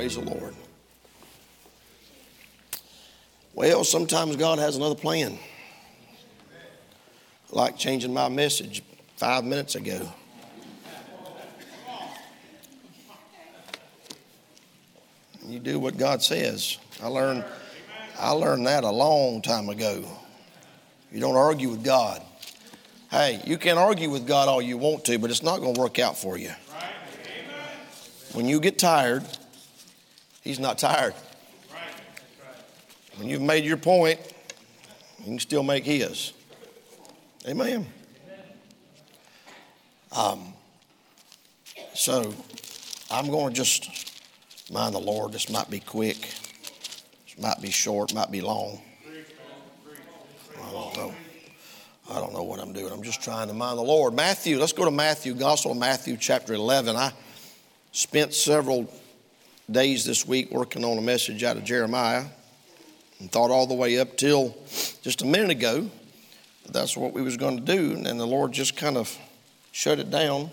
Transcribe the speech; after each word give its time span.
Praise 0.00 0.16
the 0.16 0.22
Lord. 0.22 0.54
Well, 3.52 3.84
sometimes 3.84 4.34
God 4.36 4.58
has 4.58 4.76
another 4.76 4.94
plan. 4.94 5.38
Like 7.50 7.76
changing 7.76 8.14
my 8.14 8.30
message 8.30 8.82
five 9.18 9.44
minutes 9.44 9.74
ago. 9.74 10.10
You 15.46 15.58
do 15.58 15.78
what 15.78 15.98
God 15.98 16.22
says. 16.22 16.78
I 17.02 17.08
learned, 17.08 17.44
I 18.18 18.30
learned 18.30 18.66
that 18.68 18.84
a 18.84 18.90
long 18.90 19.42
time 19.42 19.68
ago. 19.68 20.02
You 21.12 21.20
don't 21.20 21.36
argue 21.36 21.68
with 21.68 21.84
God. 21.84 22.22
Hey, 23.10 23.42
you 23.44 23.58
can 23.58 23.76
argue 23.76 24.08
with 24.08 24.26
God 24.26 24.48
all 24.48 24.62
you 24.62 24.78
want 24.78 25.04
to, 25.04 25.18
but 25.18 25.28
it's 25.28 25.42
not 25.42 25.60
going 25.60 25.74
to 25.74 25.80
work 25.82 25.98
out 25.98 26.16
for 26.16 26.38
you. 26.38 26.52
When 28.32 28.46
you 28.46 28.60
get 28.60 28.78
tired, 28.78 29.26
He's 30.42 30.58
not 30.58 30.78
tired. 30.78 31.14
When 33.16 33.28
you've 33.28 33.42
made 33.42 33.64
your 33.64 33.76
point, 33.76 34.18
you 35.18 35.24
can 35.26 35.38
still 35.38 35.62
make 35.62 35.84
His. 35.84 36.32
Amen. 37.46 37.86
Um, 40.16 40.54
so 41.94 42.34
I'm 43.10 43.30
going 43.30 43.52
to 43.52 43.54
just 43.54 44.10
mind 44.72 44.94
the 44.94 45.00
Lord. 45.00 45.32
This 45.32 45.50
might 45.50 45.68
be 45.68 45.80
quick, 45.80 46.16
this 46.20 47.38
might 47.38 47.60
be 47.60 47.70
short, 47.70 48.14
might 48.14 48.30
be 48.30 48.40
long. 48.40 48.80
I 50.62 50.72
don't 50.72 50.96
know. 50.96 51.14
I 52.10 52.14
don't 52.14 52.32
know 52.32 52.42
what 52.42 52.58
I'm 52.58 52.72
doing. 52.72 52.92
I'm 52.92 53.02
just 53.02 53.22
trying 53.22 53.48
to 53.48 53.54
mind 53.54 53.78
the 53.78 53.82
Lord. 53.82 54.14
Matthew, 54.14 54.58
let's 54.58 54.72
go 54.72 54.84
to 54.84 54.90
Matthew, 54.90 55.34
Gospel 55.34 55.72
of 55.72 55.78
Matthew, 55.78 56.16
chapter 56.16 56.54
11. 56.54 56.96
I 56.96 57.12
spent 57.92 58.34
several 58.34 58.92
days 59.70 60.04
this 60.04 60.26
week 60.26 60.50
working 60.50 60.84
on 60.84 60.98
a 60.98 61.00
message 61.00 61.44
out 61.44 61.56
of 61.56 61.64
Jeremiah 61.64 62.24
and 63.20 63.30
thought 63.30 63.50
all 63.50 63.66
the 63.66 63.74
way 63.74 63.98
up 63.98 64.16
till 64.16 64.56
just 65.02 65.22
a 65.22 65.26
minute 65.26 65.50
ago 65.50 65.88
that 66.64 66.72
that's 66.72 66.96
what 66.96 67.12
we 67.12 67.22
was 67.22 67.36
going 67.36 67.64
to 67.64 67.76
do, 67.76 67.92
and 67.92 68.18
the 68.18 68.26
Lord 68.26 68.52
just 68.52 68.76
kind 68.76 68.96
of 68.96 69.16
shut 69.72 69.98
it 69.98 70.10
down. 70.10 70.50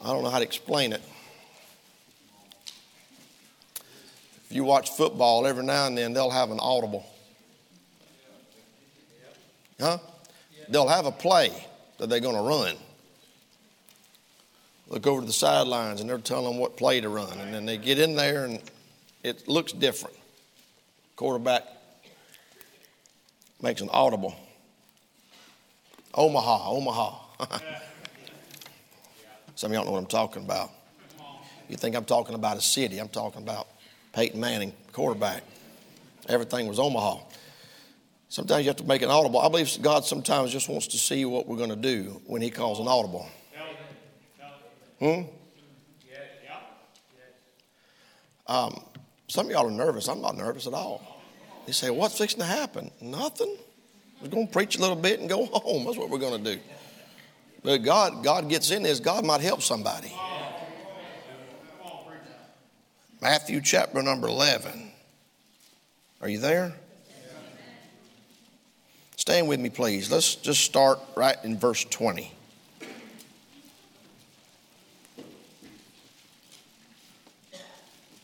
I 0.00 0.08
don't 0.08 0.22
know 0.22 0.30
how 0.30 0.38
to 0.38 0.44
explain 0.44 0.92
it. 0.92 1.02
If 4.48 4.56
you 4.56 4.64
watch 4.64 4.90
football, 4.90 5.46
every 5.46 5.64
now 5.64 5.86
and 5.86 5.96
then 5.96 6.12
they'll 6.12 6.30
have 6.30 6.50
an 6.50 6.58
audible. 6.60 7.06
Huh? 9.80 9.98
They'll 10.68 10.88
have 10.88 11.06
a 11.06 11.12
play 11.12 11.50
that 11.98 12.08
they're 12.08 12.20
going 12.20 12.36
to 12.36 12.42
run. 12.42 12.76
Look 14.92 15.06
over 15.06 15.22
to 15.22 15.26
the 15.26 15.32
sidelines 15.32 16.02
and 16.02 16.10
they're 16.10 16.18
telling 16.18 16.44
them 16.44 16.58
what 16.58 16.76
play 16.76 17.00
to 17.00 17.08
run. 17.08 17.38
And 17.38 17.54
then 17.54 17.64
they 17.64 17.78
get 17.78 17.98
in 17.98 18.14
there 18.14 18.44
and 18.44 18.60
it 19.22 19.48
looks 19.48 19.72
different. 19.72 20.14
Quarterback 21.16 21.62
makes 23.62 23.80
an 23.80 23.88
audible. 23.90 24.36
Omaha, 26.12 26.70
Omaha. 26.70 27.14
Some 29.54 29.70
of 29.70 29.74
y'all 29.74 29.86
know 29.86 29.92
what 29.92 29.98
I'm 29.98 30.06
talking 30.06 30.44
about. 30.44 30.70
You 31.70 31.78
think 31.78 31.96
I'm 31.96 32.04
talking 32.04 32.34
about 32.34 32.58
a 32.58 32.60
city, 32.60 32.98
I'm 32.98 33.08
talking 33.08 33.40
about 33.40 33.68
Peyton 34.12 34.38
Manning, 34.38 34.74
quarterback. 34.92 35.42
Everything 36.28 36.66
was 36.66 36.78
Omaha. 36.78 37.16
Sometimes 38.28 38.66
you 38.66 38.68
have 38.68 38.76
to 38.76 38.84
make 38.84 39.00
an 39.00 39.08
audible. 39.08 39.40
I 39.40 39.48
believe 39.48 39.74
God 39.80 40.04
sometimes 40.04 40.52
just 40.52 40.68
wants 40.68 40.88
to 40.88 40.98
see 40.98 41.24
what 41.24 41.46
we're 41.46 41.56
going 41.56 41.70
to 41.70 41.76
do 41.76 42.20
when 42.26 42.42
He 42.42 42.50
calls 42.50 42.78
an 42.78 42.88
audible. 42.88 43.26
Hmm? 45.02 45.22
Um, 48.46 48.80
some 49.26 49.46
of 49.46 49.52
y'all 49.52 49.66
are 49.66 49.70
nervous. 49.70 50.06
I'm 50.08 50.20
not 50.20 50.36
nervous 50.36 50.68
at 50.68 50.74
all. 50.74 51.02
You 51.66 51.72
say, 51.72 51.90
What's 51.90 52.16
fixing 52.16 52.38
to 52.38 52.44
happen? 52.44 52.92
Nothing. 53.00 53.56
We're 54.20 54.28
going 54.28 54.46
to 54.46 54.52
preach 54.52 54.76
a 54.76 54.80
little 54.80 54.94
bit 54.94 55.18
and 55.18 55.28
go 55.28 55.46
home. 55.52 55.86
That's 55.86 55.96
what 55.96 56.08
we're 56.08 56.18
going 56.18 56.44
to 56.44 56.54
do. 56.54 56.60
But 57.64 57.78
God, 57.78 58.22
God 58.22 58.48
gets 58.48 58.70
in 58.70 58.84
this. 58.84 59.00
God 59.00 59.24
might 59.24 59.40
help 59.40 59.62
somebody. 59.62 60.12
Matthew 63.20 63.60
chapter 63.60 64.02
number 64.02 64.28
11. 64.28 64.92
Are 66.20 66.28
you 66.28 66.38
there? 66.38 66.74
Stand 69.16 69.48
with 69.48 69.58
me, 69.58 69.70
please. 69.70 70.12
Let's 70.12 70.36
just 70.36 70.60
start 70.60 71.00
right 71.16 71.36
in 71.42 71.58
verse 71.58 71.84
20. 71.84 72.32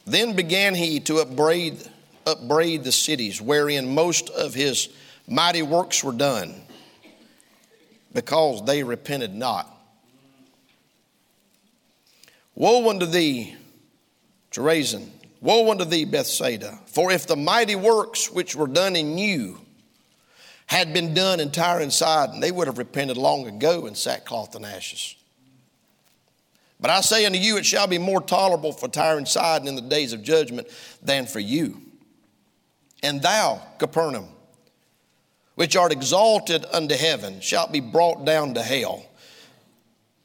Then 0.08 0.34
began 0.34 0.74
he 0.74 1.00
to 1.00 1.18
upbraid, 1.18 1.86
upbraid 2.26 2.82
the 2.82 2.92
cities 2.92 3.42
wherein 3.42 3.94
most 3.94 4.30
of 4.30 4.54
his 4.54 4.88
mighty 5.26 5.62
works 5.62 6.02
were 6.02 6.12
done, 6.12 6.62
because 8.14 8.64
they 8.64 8.82
repented 8.82 9.34
not. 9.34 9.70
Woe 12.54 12.88
unto 12.88 13.06
thee, 13.06 13.54
Chorazin! 14.50 15.10
Woe 15.40 15.70
unto 15.70 15.84
thee, 15.84 16.06
Bethsaida! 16.06 16.78
For 16.86 17.12
if 17.12 17.26
the 17.26 17.36
mighty 17.36 17.76
works 17.76 18.30
which 18.30 18.56
were 18.56 18.66
done 18.66 18.96
in 18.96 19.18
you 19.18 19.60
had 20.66 20.92
been 20.92 21.14
done 21.14 21.38
in 21.38 21.50
Tyre 21.50 21.80
and 21.80 21.92
Sidon, 21.92 22.40
they 22.40 22.50
would 22.50 22.66
have 22.66 22.78
repented 22.78 23.16
long 23.16 23.46
ago 23.46 23.86
in 23.86 23.94
sackcloth 23.94 24.54
and 24.54 24.64
ashes. 24.64 25.16
But 26.80 26.90
I 26.90 27.00
say 27.00 27.26
unto 27.26 27.38
you, 27.38 27.56
it 27.56 27.66
shall 27.66 27.86
be 27.86 27.98
more 27.98 28.20
tolerable 28.20 28.72
for 28.72 28.88
Tyre 28.88 29.18
and 29.18 29.26
Sidon 29.26 29.66
in 29.66 29.74
the 29.74 29.82
days 29.82 30.12
of 30.12 30.22
judgment 30.22 30.68
than 31.02 31.26
for 31.26 31.40
you. 31.40 31.80
And 33.02 33.20
thou, 33.20 33.60
Capernaum, 33.78 34.28
which 35.56 35.76
art 35.76 35.92
exalted 35.92 36.64
unto 36.72 36.94
heaven, 36.94 37.40
shalt 37.40 37.72
be 37.72 37.80
brought 37.80 38.24
down 38.24 38.54
to 38.54 38.62
hell. 38.62 39.04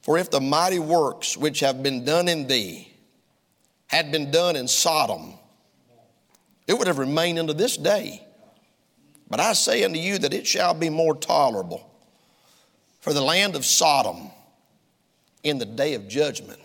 For 0.02 0.18
if 0.18 0.30
the 0.30 0.42
mighty 0.42 0.80
works 0.80 1.36
which 1.38 1.62
have 1.62 1.82
been 1.82 2.06
done 2.06 2.28
in 2.28 2.48
thee 2.48 2.94
had 3.88 4.12
been 4.12 4.32
done 4.32 4.56
in 4.56 4.68
Sodom, 4.68 5.34
it 6.68 6.78
would 6.78 6.88
have 6.88 7.00
remained 7.00 7.40
unto 7.40 7.54
this 7.54 7.78
day. 7.78 8.26
But 9.30 9.40
I 9.40 9.54
say 9.54 9.84
unto 9.84 10.00
you 10.00 10.20
that 10.20 10.34
it 10.34 10.46
shall 10.46 10.74
be 10.74 10.90
more 10.90 11.16
tolerable 11.16 11.90
for 13.00 13.14
the 13.14 13.22
land 13.22 13.56
of 13.56 13.66
Sodom 13.66 14.30
in 15.44 15.58
the 15.58 15.66
day 15.66 15.94
of 15.94 16.08
judgment 16.08 16.60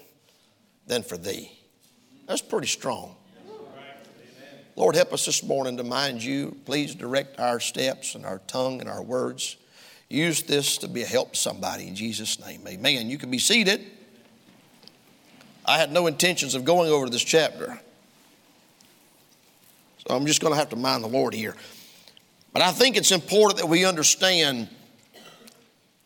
than 0.86 1.02
for 1.02 1.16
thee. 1.16 1.52
That's 2.26 2.42
pretty 2.42 2.68
strong. 2.68 3.16
Lord, 4.76 4.94
help 4.94 5.12
us 5.12 5.26
this 5.26 5.42
morning 5.42 5.76
to 5.78 5.82
mind 5.82 6.22
you. 6.22 6.56
Please 6.64 6.94
direct 6.94 7.40
our 7.40 7.58
steps 7.58 8.14
and 8.14 8.24
our 8.24 8.38
tongue 8.46 8.80
and 8.80 8.88
our 8.88 9.02
words. 9.02 9.56
Use 10.08 10.44
this 10.44 10.78
to 10.78 10.88
be 10.88 11.02
a 11.02 11.06
help 11.06 11.32
to 11.32 11.38
somebody 11.38 11.88
in 11.88 11.96
Jesus' 11.96 12.38
name. 12.38 12.62
Amen. 12.66 13.10
You 13.10 13.18
can 13.18 13.30
be 13.30 13.40
seated. 13.40 13.84
I 15.64 15.78
had 15.78 15.92
no 15.92 16.06
intentions 16.06 16.54
of 16.54 16.64
going 16.64 16.90
over 16.90 17.10
this 17.10 17.24
chapter. 17.24 17.80
So 20.06 20.14
I'm 20.14 20.26
just 20.26 20.40
going 20.40 20.52
to 20.54 20.58
have 20.58 20.70
to 20.70 20.76
mind 20.76 21.02
the 21.02 21.08
Lord 21.08 21.34
here. 21.34 21.56
But 22.52 22.62
I 22.62 22.70
think 22.70 22.96
it's 22.96 23.12
important 23.12 23.58
that 23.58 23.66
we 23.66 23.84
understand 23.84 24.68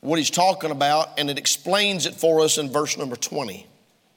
what 0.02 0.18
he's 0.18 0.30
talking 0.30 0.70
about, 0.70 1.18
and 1.18 1.30
it 1.30 1.38
explains 1.38 2.06
it 2.06 2.14
for 2.14 2.40
us 2.40 2.58
in 2.58 2.70
verse 2.70 2.98
number 2.98 3.16
20. 3.16 3.66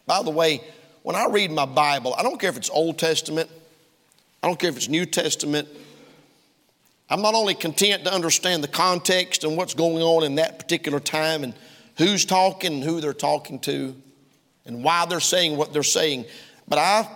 By 0.07 0.23
the 0.23 0.31
way, 0.31 0.61
when 1.03 1.15
I 1.15 1.27
read 1.29 1.51
my 1.51 1.65
Bible, 1.65 2.15
I 2.17 2.23
don't 2.23 2.39
care 2.39 2.49
if 2.49 2.57
it's 2.57 2.71
Old 2.71 2.97
Testament, 2.97 3.49
I 4.41 4.47
don't 4.47 4.59
care 4.59 4.69
if 4.69 4.77
it's 4.77 4.89
New 4.89 5.05
Testament. 5.05 5.67
I'm 7.07 7.21
not 7.21 7.35
only 7.35 7.53
content 7.53 8.03
to 8.05 8.13
understand 8.13 8.63
the 8.63 8.67
context 8.67 9.43
and 9.43 9.55
what's 9.55 9.75
going 9.75 10.01
on 10.01 10.23
in 10.23 10.35
that 10.35 10.57
particular 10.57 10.99
time 10.99 11.43
and 11.43 11.53
who's 11.99 12.25
talking 12.25 12.73
and 12.73 12.83
who 12.83 12.99
they're 12.99 13.13
talking 13.13 13.59
to 13.59 13.95
and 14.65 14.83
why 14.83 15.05
they're 15.05 15.19
saying 15.19 15.55
what 15.55 15.71
they're 15.71 15.83
saying, 15.83 16.25
but 16.67 16.79
I 16.79 17.07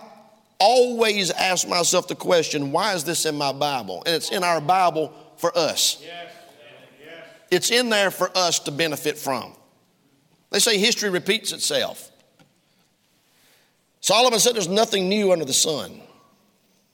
always 0.60 1.32
ask 1.32 1.66
myself 1.66 2.06
the 2.06 2.14
question 2.14 2.70
why 2.70 2.94
is 2.94 3.02
this 3.02 3.26
in 3.26 3.36
my 3.36 3.50
Bible? 3.50 4.04
And 4.06 4.14
it's 4.14 4.30
in 4.30 4.44
our 4.44 4.60
Bible 4.60 5.12
for 5.38 5.56
us. 5.58 6.00
Yes. 6.00 6.30
It's 7.50 7.70
in 7.70 7.88
there 7.88 8.10
for 8.10 8.30
us 8.36 8.58
to 8.60 8.70
benefit 8.70 9.18
from. 9.18 9.52
They 10.50 10.58
say 10.58 10.78
history 10.78 11.10
repeats 11.10 11.52
itself. 11.52 12.10
Solomon 14.00 14.38
said 14.38 14.54
there's 14.54 14.68
nothing 14.68 15.08
new 15.08 15.32
under 15.32 15.44
the 15.44 15.52
sun. 15.52 16.00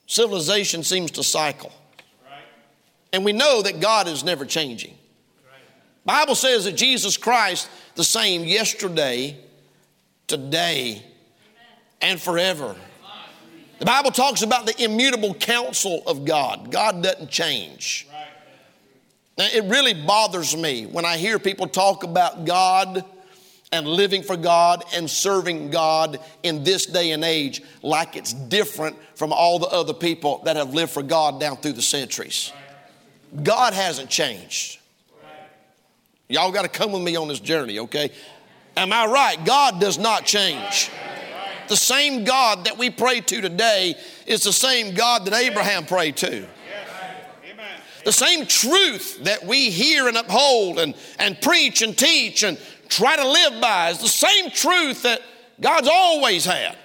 Civilization 0.07 0.83
seems 0.83 1.11
to 1.11 1.23
cycle. 1.23 1.71
And 3.13 3.23
we 3.23 3.33
know 3.33 3.61
that 3.61 3.79
God 3.79 4.07
is 4.07 4.23
never 4.23 4.45
changing. 4.45 4.93
Bible 6.05 6.35
says 6.35 6.63
that 6.65 6.73
Jesus 6.73 7.17
Christ 7.17 7.69
the 7.95 8.03
same 8.03 8.45
yesterday, 8.45 9.37
today, 10.27 11.03
and 12.01 12.19
forever. 12.19 12.75
The 13.79 13.85
Bible 13.85 14.11
talks 14.11 14.41
about 14.41 14.65
the 14.65 14.83
immutable 14.83 15.33
counsel 15.33 16.03
of 16.07 16.25
God. 16.25 16.71
God 16.71 17.03
doesn't 17.03 17.29
change. 17.29 18.07
Now, 19.37 19.47
it 19.53 19.65
really 19.65 19.93
bothers 19.93 20.55
me 20.57 20.85
when 20.85 21.05
I 21.05 21.17
hear 21.17 21.37
people 21.37 21.67
talk 21.67 22.03
about 22.03 22.45
God 22.45 23.05
and 23.71 23.85
living 23.85 24.23
for 24.23 24.37
God 24.37 24.83
and 24.95 25.09
serving 25.09 25.69
God 25.69 26.19
in 26.41 26.63
this 26.63 26.85
day 26.85 27.11
and 27.11 27.23
age 27.23 27.61
like 27.83 28.15
it's 28.15 28.33
different 28.33 28.95
from 29.15 29.31
all 29.31 29.59
the 29.59 29.67
other 29.67 29.93
people 29.93 30.41
that 30.45 30.55
have 30.55 30.73
lived 30.73 30.91
for 30.91 31.03
God 31.03 31.39
down 31.39 31.57
through 31.57 31.73
the 31.73 31.81
centuries. 31.81 32.51
God 33.43 33.73
hasn't 33.73 34.09
changed. 34.09 34.79
Y'all 36.29 36.51
got 36.51 36.63
to 36.63 36.69
come 36.69 36.91
with 36.91 37.03
me 37.03 37.15
on 37.15 37.27
this 37.27 37.39
journey, 37.39 37.79
okay? 37.79 38.11
Am 38.75 38.91
I 38.91 39.05
right? 39.05 39.45
God 39.45 39.79
does 39.79 39.97
not 39.97 40.25
change. 40.25 40.89
The 41.67 41.75
same 41.75 42.23
God 42.23 42.65
that 42.65 42.77
we 42.77 42.89
pray 42.89 43.19
to 43.21 43.41
today 43.41 43.95
is 44.25 44.43
the 44.43 44.53
same 44.53 44.93
God 44.93 45.25
that 45.25 45.33
Abraham 45.33 45.85
prayed 45.85 46.15
to. 46.17 46.47
The 48.07 48.13
same 48.13 48.45
truth 48.45 49.25
that 49.25 49.45
we 49.45 49.69
hear 49.69 50.07
and 50.07 50.15
uphold 50.15 50.79
and, 50.79 50.95
and 51.19 51.41
preach 51.41 51.81
and 51.81 51.95
teach 51.97 52.41
and 52.41 52.57
try 52.87 53.17
to 53.17 53.27
live 53.27 53.59
by 53.59 53.89
is 53.89 53.99
the 53.99 54.07
same 54.07 54.49
truth 54.49 55.03
that 55.03 55.19
God's 55.59 55.89
always 55.91 56.45
had. 56.45 56.77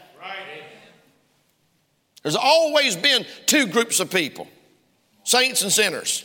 There's 2.25 2.35
always 2.35 2.97
been 2.97 3.25
two 3.47 3.69
groups 3.69 4.01
of 4.01 4.11
people 4.11 4.49
saints 5.23 5.63
and 5.63 5.71
sinners. 5.71 6.25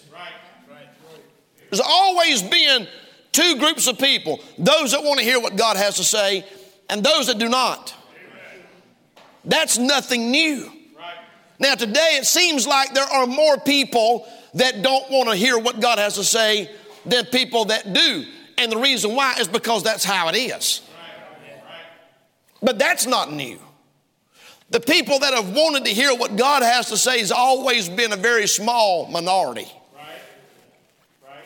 There's 1.70 1.80
always 1.80 2.42
been 2.42 2.88
two 3.32 3.58
groups 3.60 3.86
of 3.86 4.00
people 4.00 4.40
those 4.58 4.94
that 4.94 5.04
want 5.04 5.20
to 5.20 5.24
hear 5.24 5.40
what 5.40 5.56
God 5.56 5.78
has 5.78 5.98
to 5.98 6.04
say 6.04 6.44
and 6.90 7.04
those 7.04 7.28
that 7.28 7.38
do 7.38 7.50
not. 7.50 7.94
That's 9.46 9.78
nothing 9.78 10.32
new. 10.32 10.72
Now, 11.60 11.76
today 11.76 12.18
it 12.20 12.26
seems 12.26 12.66
like 12.66 12.96
there 12.96 13.04
are 13.04 13.28
more 13.28 13.60
people 13.60 14.28
that 14.58 14.82
don't 14.82 15.10
want 15.10 15.30
to 15.30 15.36
hear 15.36 15.58
what 15.58 15.80
God 15.80 16.00
has 16.00 16.16
to 16.16 16.24
say 16.24 16.70
than 17.06 17.26
people 17.26 17.66
that 17.66 17.94
do. 17.94 18.26
And 18.58 18.72
the 18.72 18.78
reason 18.78 19.16
why 19.16 19.36
is 19.40 19.48
because 19.48 19.84
that's 19.84 20.04
how 20.04 20.30
it 20.30 20.36
is. 20.36 20.82
But 22.62 22.80
that's 22.80 23.06
not 23.06 23.32
new. 23.32 23.60
The 24.70 24.80
people 24.80 25.20
that 25.20 25.34
have 25.34 25.54
wanted 25.54 25.86
to 25.86 25.92
hear 25.92 26.14
what 26.14 26.36
God 26.36 26.64
has 26.64 26.90
to 26.90 26.98
say 26.98 27.20
has 27.20 27.32
always 27.32 27.88
been 27.88 28.12
a 28.12 28.18
very 28.18 28.48
small 28.48 29.08
minority. 29.08 29.72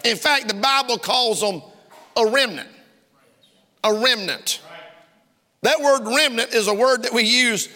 In 0.03 0.17
fact, 0.17 0.47
the 0.47 0.55
Bible 0.55 0.97
calls 0.97 1.41
them 1.41 1.61
a 2.17 2.25
remnant. 2.25 2.69
A 3.83 3.93
remnant. 3.93 4.61
That 5.61 5.79
word 5.81 6.07
remnant 6.07 6.53
is 6.53 6.67
a 6.67 6.73
word 6.73 7.03
that 7.03 7.13
we 7.13 7.23
use 7.23 7.67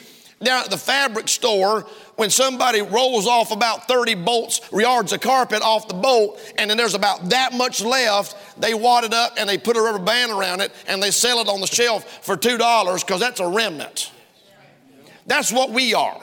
down 0.43 0.63
at 0.63 0.69
the 0.69 0.77
fabric 0.77 1.27
store 1.27 1.85
when 2.15 2.29
somebody 2.29 2.81
rolls 2.81 3.27
off 3.27 3.51
about 3.51 3.87
30 3.87 4.15
bolts, 4.15 4.61
yards 4.71 5.13
of 5.13 5.21
carpet 5.21 5.61
off 5.61 5.87
the 5.87 5.93
bolt, 5.93 6.39
and 6.57 6.69
then 6.69 6.77
there's 6.77 6.93
about 6.93 7.29
that 7.29 7.53
much 7.53 7.81
left, 7.81 8.35
they 8.59 8.73
wad 8.73 9.03
it 9.03 9.13
up 9.13 9.33
and 9.37 9.49
they 9.49 9.57
put 9.57 9.77
a 9.77 9.81
rubber 9.81 9.99
band 9.99 10.31
around 10.31 10.61
it 10.61 10.71
and 10.87 11.01
they 11.01 11.11
sell 11.11 11.39
it 11.39 11.47
on 11.47 11.61
the 11.61 11.67
shelf 11.67 12.23
for 12.23 12.37
$2 12.37 13.01
because 13.01 13.19
that's 13.19 13.39
a 13.39 13.47
remnant. 13.47 14.11
That's 15.25 15.51
what 15.51 15.71
we 15.71 15.93
are. 15.93 16.21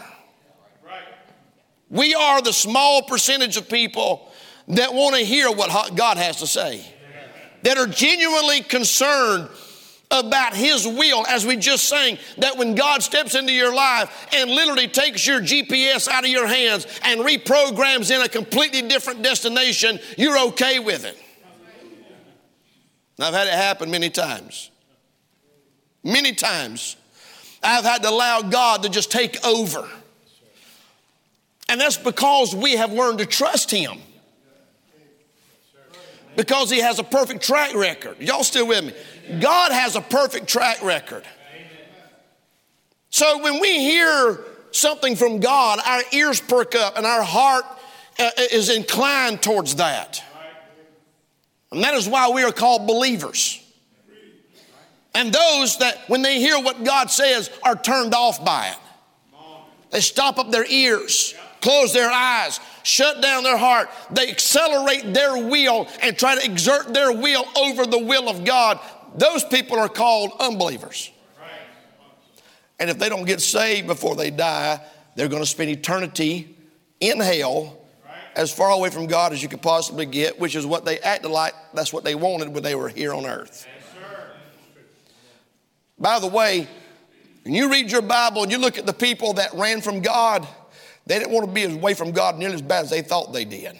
We 1.90 2.14
are 2.14 2.40
the 2.40 2.52
small 2.54 3.02
percentage 3.02 3.56
of 3.58 3.68
people 3.68 4.32
that 4.68 4.94
want 4.94 5.16
to 5.16 5.22
hear 5.22 5.50
what 5.50 5.94
God 5.94 6.16
has 6.16 6.36
to 6.36 6.46
say, 6.46 6.86
that 7.62 7.76
are 7.76 7.86
genuinely 7.86 8.62
concerned 8.62 9.48
about 10.12 10.54
His 10.54 10.86
will, 10.86 11.26
as 11.26 11.44
we 11.44 11.56
just 11.56 11.88
sang, 11.88 12.18
that 12.38 12.56
when 12.56 12.74
God 12.74 13.02
steps 13.02 13.34
into 13.34 13.52
your 13.52 13.74
life 13.74 14.28
and 14.32 14.50
literally 14.50 14.86
takes 14.86 15.26
your 15.26 15.40
GPS 15.40 16.06
out 16.06 16.24
of 16.24 16.30
your 16.30 16.46
hands 16.46 16.86
and 17.02 17.20
reprograms 17.20 18.14
in 18.14 18.20
a 18.20 18.28
completely 18.28 18.82
different 18.82 19.22
destination, 19.22 19.98
you're 20.16 20.38
okay 20.48 20.78
with 20.78 21.04
it. 21.04 21.18
I've 23.18 23.34
had 23.34 23.46
it 23.46 23.54
happen 23.54 23.90
many 23.90 24.10
times. 24.10 24.70
Many 26.04 26.32
times. 26.32 26.96
I've 27.62 27.84
had 27.84 28.02
to 28.02 28.10
allow 28.10 28.42
God 28.42 28.82
to 28.82 28.88
just 28.88 29.10
take 29.10 29.44
over. 29.46 29.88
And 31.68 31.80
that's 31.80 31.96
because 31.96 32.54
we 32.54 32.72
have 32.72 32.92
learned 32.92 33.18
to 33.18 33.26
trust 33.26 33.70
Him 33.70 33.98
because 36.36 36.70
he 36.70 36.80
has 36.80 36.98
a 36.98 37.04
perfect 37.04 37.42
track 37.42 37.74
record. 37.74 38.16
Y'all 38.18 38.44
still 38.44 38.66
with 38.66 38.84
me? 38.84 38.92
God 39.40 39.72
has 39.72 39.96
a 39.96 40.00
perfect 40.00 40.48
track 40.48 40.82
record. 40.82 41.24
So 43.10 43.42
when 43.42 43.60
we 43.60 43.78
hear 43.80 44.40
something 44.70 45.16
from 45.16 45.40
God, 45.40 45.80
our 45.84 46.02
ears 46.12 46.40
perk 46.40 46.74
up 46.74 46.96
and 46.96 47.06
our 47.06 47.22
heart 47.22 47.64
uh, 48.19 48.30
is 48.50 48.70
inclined 48.70 49.42
towards 49.42 49.76
that. 49.76 50.22
And 51.70 51.82
that 51.84 51.94
is 51.94 52.08
why 52.08 52.30
we 52.30 52.42
are 52.42 52.52
called 52.52 52.86
believers. 52.86 53.58
And 55.14 55.32
those 55.32 55.78
that, 55.78 55.98
when 56.08 56.22
they 56.22 56.38
hear 56.38 56.58
what 56.58 56.84
God 56.84 57.10
says, 57.10 57.50
are 57.62 57.76
turned 57.76 58.14
off 58.14 58.44
by 58.44 58.69
it. 58.69 58.78
They 59.90 60.00
stop 60.00 60.38
up 60.38 60.50
their 60.50 60.64
ears, 60.64 61.34
close 61.60 61.92
their 61.92 62.10
eyes, 62.10 62.60
shut 62.82 63.20
down 63.20 63.44
their 63.44 63.58
heart. 63.58 63.90
They 64.10 64.30
accelerate 64.30 65.12
their 65.12 65.36
will 65.36 65.86
and 66.00 66.16
try 66.16 66.34
to 66.34 66.44
exert 66.44 66.94
their 66.94 67.12
will 67.12 67.44
over 67.56 67.84
the 67.84 67.98
will 67.98 68.28
of 68.30 68.44
God. 68.44 68.80
Those 69.14 69.44
people 69.44 69.78
are 69.78 69.88
called 69.88 70.32
unbelievers. 70.40 71.10
And 72.78 72.90
if 72.90 72.98
they 72.98 73.08
don't 73.08 73.24
get 73.24 73.40
saved 73.40 73.86
before 73.86 74.16
they 74.16 74.30
die, 74.30 74.80
they're 75.14 75.28
going 75.28 75.42
to 75.42 75.48
spend 75.48 75.70
eternity 75.70 76.56
in 77.00 77.20
hell 77.20 77.78
as 78.34 78.52
far 78.52 78.70
away 78.70 78.90
from 78.90 79.06
God 79.06 79.32
as 79.32 79.42
you 79.42 79.48
could 79.48 79.62
possibly 79.62 80.06
get, 80.06 80.40
which 80.40 80.56
is 80.56 80.66
what 80.66 80.84
they 80.84 80.98
acted 80.98 81.30
like 81.30 81.54
that's 81.74 81.92
what 81.92 82.02
they 82.02 82.14
wanted 82.14 82.48
when 82.48 82.62
they 82.62 82.74
were 82.74 82.88
here 82.88 83.12
on 83.12 83.26
earth. 83.26 83.66
By 85.98 86.18
the 86.18 86.26
way, 86.26 86.66
when 87.44 87.54
you 87.54 87.70
read 87.70 87.92
your 87.92 88.02
Bible 88.02 88.42
and 88.42 88.50
you 88.50 88.58
look 88.58 88.78
at 88.78 88.86
the 88.86 88.92
people 88.92 89.34
that 89.34 89.52
ran 89.54 89.80
from 89.80 90.00
God, 90.00 90.46
they 91.06 91.18
didn't 91.18 91.32
want 91.32 91.46
to 91.46 91.52
be 91.52 91.64
away 91.64 91.94
from 91.94 92.12
God 92.12 92.38
nearly 92.38 92.54
as 92.54 92.62
bad 92.62 92.84
as 92.84 92.90
they 92.90 93.02
thought 93.02 93.32
they 93.32 93.44
did. 93.44 93.78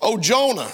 Oh, 0.00 0.18
Jonah 0.18 0.70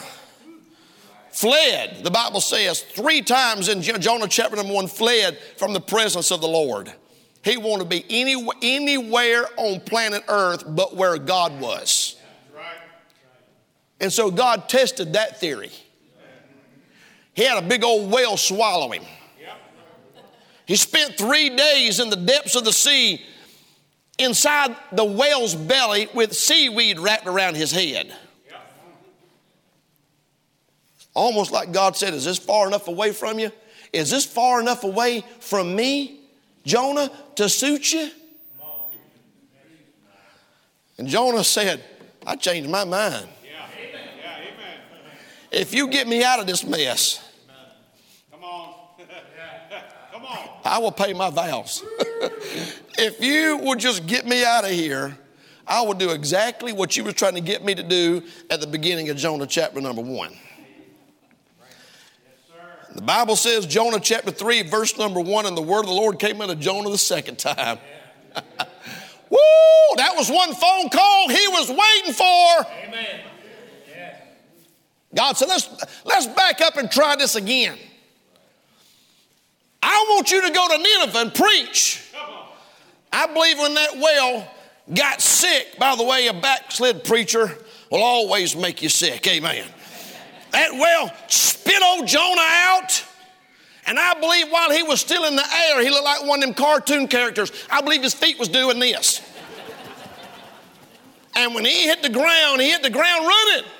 fled, 1.32 2.04
the 2.04 2.10
Bible 2.10 2.40
says, 2.40 2.80
three 2.80 3.22
times 3.22 3.68
in 3.68 3.82
Jonah 3.82 4.28
chapter 4.28 4.56
number 4.56 4.72
one, 4.72 4.86
fled 4.86 5.38
from 5.56 5.72
the 5.72 5.80
presence 5.80 6.30
of 6.30 6.40
the 6.40 6.48
Lord. 6.48 6.92
He 7.42 7.56
wanted 7.56 7.84
to 7.84 7.88
be 7.88 8.04
any, 8.08 8.48
anywhere 8.62 9.46
on 9.56 9.80
planet 9.80 10.22
Earth 10.28 10.64
but 10.66 10.94
where 10.94 11.18
God 11.18 11.60
was. 11.60 12.16
And 14.00 14.12
so 14.12 14.30
God 14.30 14.68
tested 14.68 15.12
that 15.14 15.40
theory. 15.40 15.70
He 17.34 17.44
had 17.44 17.62
a 17.62 17.66
big 17.66 17.82
old 17.84 18.12
whale 18.12 18.36
swallow 18.36 18.90
him. 18.92 19.04
He 20.66 20.76
spent 20.76 21.16
three 21.16 21.50
days 21.50 21.98
in 21.98 22.10
the 22.10 22.16
depths 22.16 22.54
of 22.54 22.64
the 22.64 22.72
sea 22.72 23.22
inside 24.18 24.76
the 24.92 25.04
whale's 25.04 25.54
belly 25.54 26.08
with 26.14 26.34
seaweed 26.34 26.98
wrapped 26.98 27.26
around 27.26 27.56
his 27.56 27.72
head. 27.72 28.14
Almost 31.14 31.52
like 31.52 31.72
God 31.72 31.96
said, 31.96 32.14
Is 32.14 32.24
this 32.24 32.38
far 32.38 32.66
enough 32.66 32.88
away 32.88 33.12
from 33.12 33.38
you? 33.38 33.50
Is 33.92 34.10
this 34.10 34.24
far 34.24 34.60
enough 34.60 34.84
away 34.84 35.24
from 35.40 35.76
me, 35.76 36.20
Jonah, 36.64 37.10
to 37.36 37.48
suit 37.48 37.92
you? 37.92 38.10
And 40.98 41.08
Jonah 41.08 41.44
said, 41.44 41.82
I 42.26 42.36
changed 42.36 42.70
my 42.70 42.84
mind. 42.84 43.28
If 45.50 45.74
you 45.74 45.88
get 45.88 46.08
me 46.08 46.24
out 46.24 46.40
of 46.40 46.46
this 46.46 46.64
mess, 46.64 47.28
I 50.64 50.78
will 50.78 50.92
pay 50.92 51.12
my 51.12 51.28
vows. 51.28 51.82
if 52.98 53.20
you 53.20 53.58
would 53.58 53.78
just 53.78 54.06
get 54.06 54.26
me 54.26 54.44
out 54.44 54.64
of 54.64 54.70
here, 54.70 55.18
I 55.66 55.82
will 55.82 55.94
do 55.94 56.10
exactly 56.10 56.72
what 56.72 56.96
you 56.96 57.04
were 57.04 57.12
trying 57.12 57.34
to 57.34 57.40
get 57.40 57.64
me 57.64 57.74
to 57.74 57.82
do 57.82 58.22
at 58.48 58.60
the 58.60 58.66
beginning 58.66 59.10
of 59.10 59.16
Jonah 59.16 59.46
chapter 59.46 59.80
number 59.80 60.02
one. 60.02 60.32
The 62.94 63.02
Bible 63.02 63.36
says, 63.36 63.66
Jonah 63.66 64.00
chapter 64.00 64.30
3, 64.30 64.62
verse 64.62 64.98
number 64.98 65.20
1, 65.20 65.46
and 65.46 65.56
the 65.56 65.62
word 65.62 65.80
of 65.80 65.86
the 65.86 65.92
Lord 65.92 66.18
came 66.18 66.40
unto 66.40 66.54
Jonah 66.54 66.90
the 66.90 66.98
second 66.98 67.38
time. 67.38 67.78
Woo! 69.30 69.38
That 69.96 70.14
was 70.14 70.30
one 70.30 70.54
phone 70.54 70.88
call 70.90 71.28
he 71.28 71.48
was 71.48 71.68
waiting 71.68 72.12
for. 72.12 72.66
Amen. 72.86 73.20
God 75.14 75.36
said, 75.36 75.48
let's, 75.48 75.68
let's 76.04 76.26
back 76.26 76.60
up 76.60 76.76
and 76.76 76.90
try 76.90 77.16
this 77.16 77.34
again. 77.34 77.76
I 79.82 80.06
want 80.10 80.30
you 80.30 80.40
to 80.46 80.50
go 80.50 80.68
to 80.68 80.78
Nineveh 80.78 81.18
and 81.18 81.34
preach. 81.34 82.12
I 83.12 83.26
believe 83.26 83.58
when 83.58 83.74
that 83.74 83.98
whale 83.98 84.46
got 84.94 85.20
sick, 85.20 85.78
by 85.78 85.96
the 85.96 86.04
way, 86.04 86.28
a 86.28 86.32
backslid 86.32 87.04
preacher 87.04 87.58
will 87.90 88.02
always 88.02 88.56
make 88.56 88.82
you 88.82 88.88
sick. 88.88 89.26
Amen. 89.26 89.66
That 90.52 90.72
whale 90.72 91.10
spit 91.28 91.82
old 91.82 92.06
Jonah 92.06 92.40
out. 92.40 93.04
And 93.86 93.98
I 93.98 94.14
believe 94.20 94.48
while 94.48 94.70
he 94.70 94.82
was 94.82 95.00
still 95.00 95.24
in 95.24 95.34
the 95.34 95.44
air, 95.44 95.82
he 95.82 95.90
looked 95.90 96.04
like 96.04 96.24
one 96.24 96.40
of 96.40 96.46
them 96.46 96.54
cartoon 96.54 97.08
characters. 97.08 97.50
I 97.68 97.80
believe 97.80 98.02
his 98.02 98.14
feet 98.14 98.38
was 98.38 98.48
doing 98.48 98.78
this. 98.78 99.20
And 101.34 101.54
when 101.54 101.64
he 101.64 101.86
hit 101.86 102.02
the 102.02 102.10
ground, 102.10 102.60
he 102.60 102.70
hit 102.70 102.82
the 102.82 102.90
ground 102.90 103.26
running. 103.26 103.70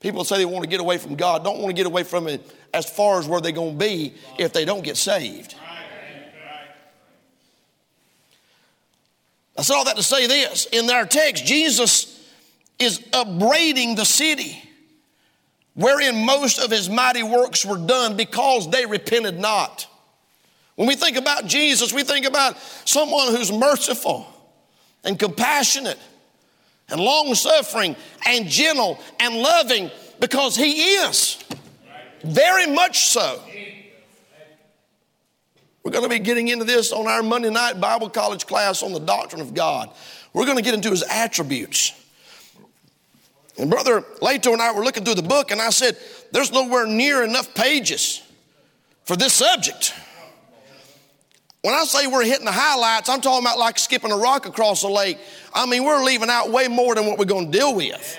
People 0.00 0.24
say 0.24 0.36
they 0.36 0.44
want 0.44 0.62
to 0.62 0.68
get 0.68 0.80
away 0.80 0.98
from 0.98 1.16
God, 1.16 1.42
don't 1.42 1.58
want 1.58 1.68
to 1.68 1.74
get 1.74 1.86
away 1.86 2.04
from 2.04 2.28
it 2.28 2.40
as 2.72 2.88
far 2.88 3.18
as 3.18 3.26
where 3.26 3.40
they're 3.40 3.50
going 3.50 3.78
to 3.78 3.84
be 3.84 4.14
if 4.38 4.52
they 4.52 4.64
don't 4.64 4.84
get 4.84 4.96
saved. 4.96 5.54
I 9.58 9.62
said 9.62 9.74
all 9.74 9.84
that 9.86 9.96
to 9.96 10.02
say 10.02 10.26
this. 10.26 10.66
In 10.66 10.88
our 10.90 11.06
text, 11.06 11.46
Jesus 11.46 12.15
is 12.78 13.06
upbraiding 13.12 13.94
the 13.94 14.04
city 14.04 14.62
wherein 15.74 16.24
most 16.24 16.58
of 16.58 16.70
his 16.70 16.88
mighty 16.88 17.22
works 17.22 17.64
were 17.64 17.78
done 17.78 18.16
because 18.16 18.70
they 18.70 18.86
repented 18.86 19.38
not. 19.38 19.86
When 20.74 20.88
we 20.88 20.94
think 20.94 21.16
about 21.16 21.46
Jesus, 21.46 21.92
we 21.92 22.02
think 22.02 22.26
about 22.26 22.58
someone 22.84 23.34
who's 23.34 23.52
merciful 23.52 24.26
and 25.04 25.18
compassionate 25.18 25.98
and 26.88 27.00
long 27.00 27.34
suffering 27.34 27.96
and 28.26 28.46
gentle 28.46 28.98
and 29.20 29.36
loving 29.36 29.90
because 30.20 30.56
he 30.56 30.94
is. 30.94 31.42
Very 32.22 32.66
much 32.66 33.08
so. 33.08 33.40
We're 35.82 35.92
going 35.92 36.04
to 36.04 36.10
be 36.10 36.18
getting 36.18 36.48
into 36.48 36.64
this 36.64 36.90
on 36.90 37.06
our 37.06 37.22
Monday 37.22 37.50
night 37.50 37.80
Bible 37.80 38.10
college 38.10 38.46
class 38.46 38.82
on 38.82 38.92
the 38.92 38.98
doctrine 38.98 39.40
of 39.40 39.54
God. 39.54 39.90
We're 40.32 40.44
going 40.44 40.56
to 40.56 40.62
get 40.62 40.74
into 40.74 40.90
his 40.90 41.04
attributes. 41.04 41.92
And 43.58 43.70
Brother 43.70 44.02
Lato 44.20 44.52
and 44.52 44.60
I 44.60 44.72
were 44.72 44.84
looking 44.84 45.04
through 45.04 45.14
the 45.14 45.22
book, 45.22 45.50
and 45.50 45.60
I 45.60 45.70
said, 45.70 45.96
There's 46.32 46.52
nowhere 46.52 46.86
near 46.86 47.22
enough 47.22 47.54
pages 47.54 48.22
for 49.04 49.16
this 49.16 49.32
subject. 49.32 49.94
When 51.62 51.74
I 51.74 51.84
say 51.84 52.06
we're 52.06 52.24
hitting 52.24 52.44
the 52.44 52.52
highlights, 52.52 53.08
I'm 53.08 53.20
talking 53.20 53.44
about 53.44 53.58
like 53.58 53.78
skipping 53.78 54.12
a 54.12 54.16
rock 54.16 54.46
across 54.46 54.82
a 54.82 54.88
lake. 54.88 55.18
I 55.52 55.66
mean, 55.66 55.84
we're 55.84 56.04
leaving 56.04 56.30
out 56.30 56.50
way 56.50 56.68
more 56.68 56.94
than 56.94 57.06
what 57.06 57.18
we're 57.18 57.24
going 57.24 57.50
to 57.50 57.58
deal 57.58 57.74
with. 57.74 58.18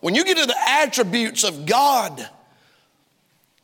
When 0.00 0.14
you 0.14 0.24
get 0.24 0.36
to 0.36 0.46
the 0.46 0.68
attributes 0.68 1.42
of 1.42 1.66
God, 1.66 2.28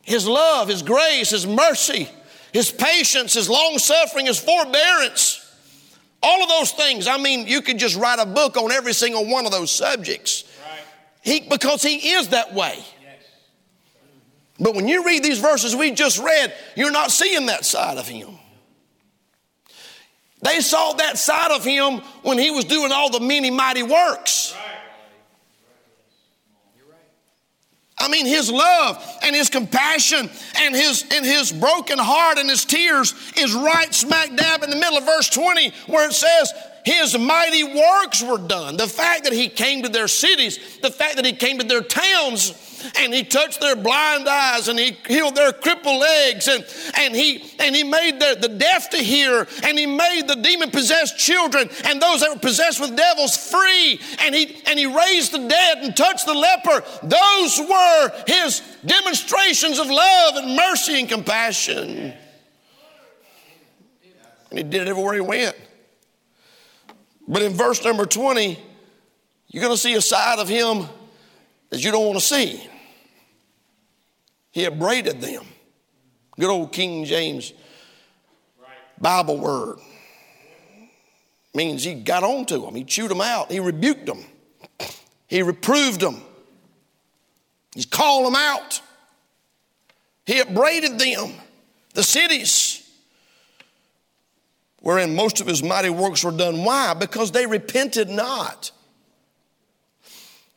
His 0.01 0.27
love, 0.27 0.67
His 0.67 0.81
grace, 0.81 1.29
His 1.29 1.47
mercy, 1.47 2.09
his 2.57 2.71
patience, 2.71 3.33
his 3.33 3.49
long 3.49 3.77
suffering, 3.77 4.25
his 4.25 4.39
forbearance. 4.39 5.43
All 6.23 6.41
of 6.41 6.49
those 6.49 6.71
things. 6.71 7.07
I 7.07 7.17
mean, 7.17 7.45
you 7.45 7.61
could 7.61 7.77
just 7.77 7.95
write 7.95 8.19
a 8.19 8.25
book 8.25 8.57
on 8.57 8.71
every 8.71 8.93
single 8.93 9.27
one 9.27 9.45
of 9.45 9.51
those 9.51 9.69
subjects. 9.69 10.43
He, 11.27 11.41
because 11.41 11.83
he 11.83 12.11
is 12.11 12.29
that 12.29 12.53
way. 12.53 12.79
But 14.57 14.75
when 14.75 14.87
you 14.87 15.05
read 15.05 15.23
these 15.23 15.39
verses 15.39 15.75
we 15.75 15.91
just 15.91 16.19
read, 16.19 16.53
you're 16.77 16.89
not 16.89 17.11
seeing 17.11 17.47
that 17.47 17.65
side 17.65 17.97
of 17.97 18.07
him. 18.07 18.29
They 20.41 20.61
saw 20.61 20.93
that 20.93 21.17
side 21.17 21.51
of 21.51 21.65
him 21.65 21.97
when 22.21 22.37
he 22.37 22.49
was 22.49 22.63
doing 22.63 22.93
all 22.93 23.09
the 23.09 23.19
many 23.19 23.51
mighty 23.51 23.83
works. 23.83 24.55
I 27.97 28.07
mean, 28.07 28.25
his 28.25 28.49
love 28.49 29.03
and 29.21 29.35
his 29.35 29.49
compassion 29.49 30.29
and 30.59 30.75
his, 30.75 31.03
and 31.13 31.25
his 31.25 31.51
broken 31.51 31.97
heart 31.99 32.37
and 32.37 32.49
his 32.49 32.63
tears 32.63 33.13
is 33.35 33.53
right 33.53 33.93
smack 33.93 34.33
dab 34.33 34.63
in 34.63 34.69
the 34.69 34.77
middle 34.77 34.97
of 34.97 35.03
verse 35.03 35.29
20 35.29 35.73
where 35.87 36.07
it 36.07 36.13
says, 36.13 36.53
his 36.87 37.17
mighty 37.17 37.65
works 37.65 38.23
were 38.23 38.37
done. 38.37 38.77
The 38.77 38.87
fact 38.87 39.25
that 39.25 39.33
he 39.33 39.49
came 39.49 39.83
to 39.83 39.89
their 39.89 40.07
cities, 40.07 40.79
the 40.81 40.89
fact 40.89 41.17
that 41.17 41.25
he 41.25 41.33
came 41.33 41.59
to 41.59 41.67
their 41.67 41.81
towns 41.81 42.53
and 42.97 43.13
he 43.13 43.25
touched 43.25 43.59
their 43.59 43.75
blind 43.75 44.25
eyes 44.25 44.69
and 44.69 44.79
he 44.79 44.97
healed 45.05 45.35
their 45.35 45.51
crippled 45.51 45.99
legs 45.99 46.47
and, 46.47 46.65
and 46.95 47.13
he 47.13 47.43
and 47.59 47.75
he 47.75 47.83
made 47.83 48.21
the, 48.21 48.37
the 48.39 48.47
deaf 48.47 48.89
to 48.91 48.97
hear 48.99 49.45
and 49.63 49.77
he 49.77 49.85
made 49.85 50.29
the 50.29 50.37
demon 50.37 50.71
possessed 50.71 51.17
children 51.17 51.69
and 51.83 52.01
those 52.01 52.21
that 52.21 52.29
were 52.29 52.39
possessed 52.39 52.79
with 52.79 52.95
devils 52.95 53.35
free 53.35 53.99
and 54.21 54.33
he 54.33 54.61
and 54.65 54.79
he 54.79 54.85
raised 54.85 55.33
the 55.33 55.45
dead 55.45 55.79
and 55.79 55.93
touched 55.93 56.25
the 56.25 56.33
leper. 56.33 56.85
Those 57.03 57.59
were 57.59 58.11
his 58.27 58.61
demonstrations 58.85 59.77
of 59.77 59.87
love 59.87 60.35
and 60.37 60.55
mercy 60.55 61.01
and 61.01 61.09
compassion. 61.09 62.13
And 64.49 64.57
he 64.57 64.63
did 64.63 64.83
it 64.83 64.87
everywhere 64.87 65.15
he 65.15 65.19
went 65.19 65.66
but 67.27 67.41
in 67.41 67.53
verse 67.53 67.83
number 67.83 68.05
20 68.05 68.59
you're 69.47 69.61
going 69.61 69.73
to 69.73 69.79
see 69.79 69.93
a 69.93 70.01
side 70.01 70.39
of 70.39 70.49
him 70.49 70.87
that 71.69 71.83
you 71.83 71.91
don't 71.91 72.05
want 72.05 72.19
to 72.19 72.25
see. 72.25 72.65
He 74.51 74.65
upbraided 74.65 75.21
them. 75.21 75.45
Good 76.39 76.49
old 76.49 76.71
King 76.71 77.05
James 77.05 77.53
Bible 78.99 79.37
word 79.37 79.77
means 81.53 81.83
he 81.83 81.95
got 81.95 82.23
on 82.23 82.45
to 82.45 82.59
them. 82.59 82.75
He 82.75 82.83
chewed 82.83 83.09
them 83.09 83.21
out. 83.21 83.51
He 83.51 83.59
rebuked 83.59 84.05
them. 84.05 84.23
He 85.27 85.41
reproved 85.41 85.99
them. 85.99 86.21
He 87.75 87.83
called 87.83 88.25
them 88.25 88.35
out. 88.35 88.81
He 90.25 90.39
upbraided 90.39 90.99
them. 90.99 91.33
The 91.93 92.03
cities 92.03 92.76
wherein 94.81 95.15
most 95.15 95.41
of 95.41 95.47
his 95.47 95.63
mighty 95.63 95.89
works 95.89 96.23
were 96.23 96.31
done. 96.31 96.63
Why? 96.63 96.93
Because 96.93 97.31
they 97.31 97.45
repented 97.45 98.09
not. 98.09 98.71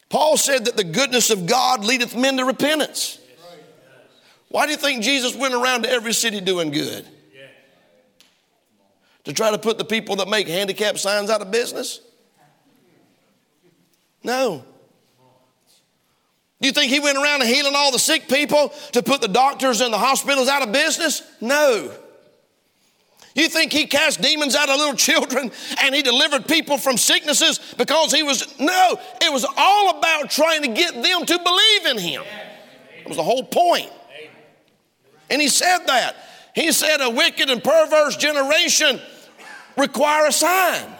Paul 0.09 0.37
said 0.37 0.65
that 0.67 0.77
the 0.77 0.85
goodness 0.85 1.31
of 1.31 1.47
God 1.47 1.85
leadeth 1.85 2.17
men 2.17 2.37
to 2.37 2.45
repentance. 2.45 3.19
Why 4.49 4.67
do 4.67 4.73
you 4.73 4.77
think 4.77 5.03
Jesus 5.03 5.37
went 5.37 5.55
around 5.55 5.85
to 5.85 5.91
every 5.91 6.13
city 6.13 6.41
doing 6.41 6.71
good? 6.71 7.07
To 9.25 9.33
try 9.33 9.51
to 9.51 9.59
put 9.59 9.79
the 9.79 9.85
people 9.85 10.17
that 10.17 10.29
make 10.29 10.49
handicap 10.49 10.99
signs 10.99 11.31
out 11.31 11.41
of 11.41 11.51
business? 11.51 12.01
No. 14.25 14.65
Do 16.61 16.69
you 16.69 16.73
think 16.73 16.91
he 16.91 17.01
went 17.01 17.17
around 17.17 17.43
healing 17.43 17.75
all 17.75 17.93
the 17.93 17.99
sick 17.99 18.29
people 18.29 18.71
to 18.93 19.03
put 19.03 19.21
the 19.21 19.29
doctors 19.29 19.81
and 19.81 19.93
the 19.93 19.99
hospitals 19.99 20.49
out 20.49 20.63
of 20.63 20.73
business? 20.73 21.23
No. 21.41 21.93
You 23.35 23.49
think 23.49 23.73
he 23.73 23.87
cast 23.87 24.21
demons 24.21 24.57
out 24.57 24.69
of 24.69 24.77
little 24.77 24.97
children 24.97 25.53
and 25.81 25.95
he 25.95 26.03
delivered 26.03 26.47
people 26.47 26.79
from 26.79 26.97
sicknesses 26.97 27.61
because 27.79 28.13
he 28.13 28.23
was, 28.23 28.59
no, 28.59 28.99
it 29.23 29.33
was 29.33 29.47
all 29.57 29.99
about 29.99 30.31
trying 30.31 30.63
to 30.63 30.69
get 30.69 30.95
them 30.95 31.25
to 31.27 31.39
believe 31.39 31.87
in 31.87 31.99
him. 31.99 32.23
It 32.99 33.09
was 33.09 33.17
the 33.17 33.23
whole 33.23 33.45
point. 33.45 33.91
And 35.31 35.41
he 35.41 35.49
said 35.49 35.87
that. 35.87 36.17
He 36.55 36.73
said, 36.73 37.01
a 37.01 37.11
wicked 37.11 37.49
and 37.51 37.63
perverse 37.63 38.17
generation 38.17 39.01
require 39.77 40.27
a 40.27 40.33
sign. 40.33 40.93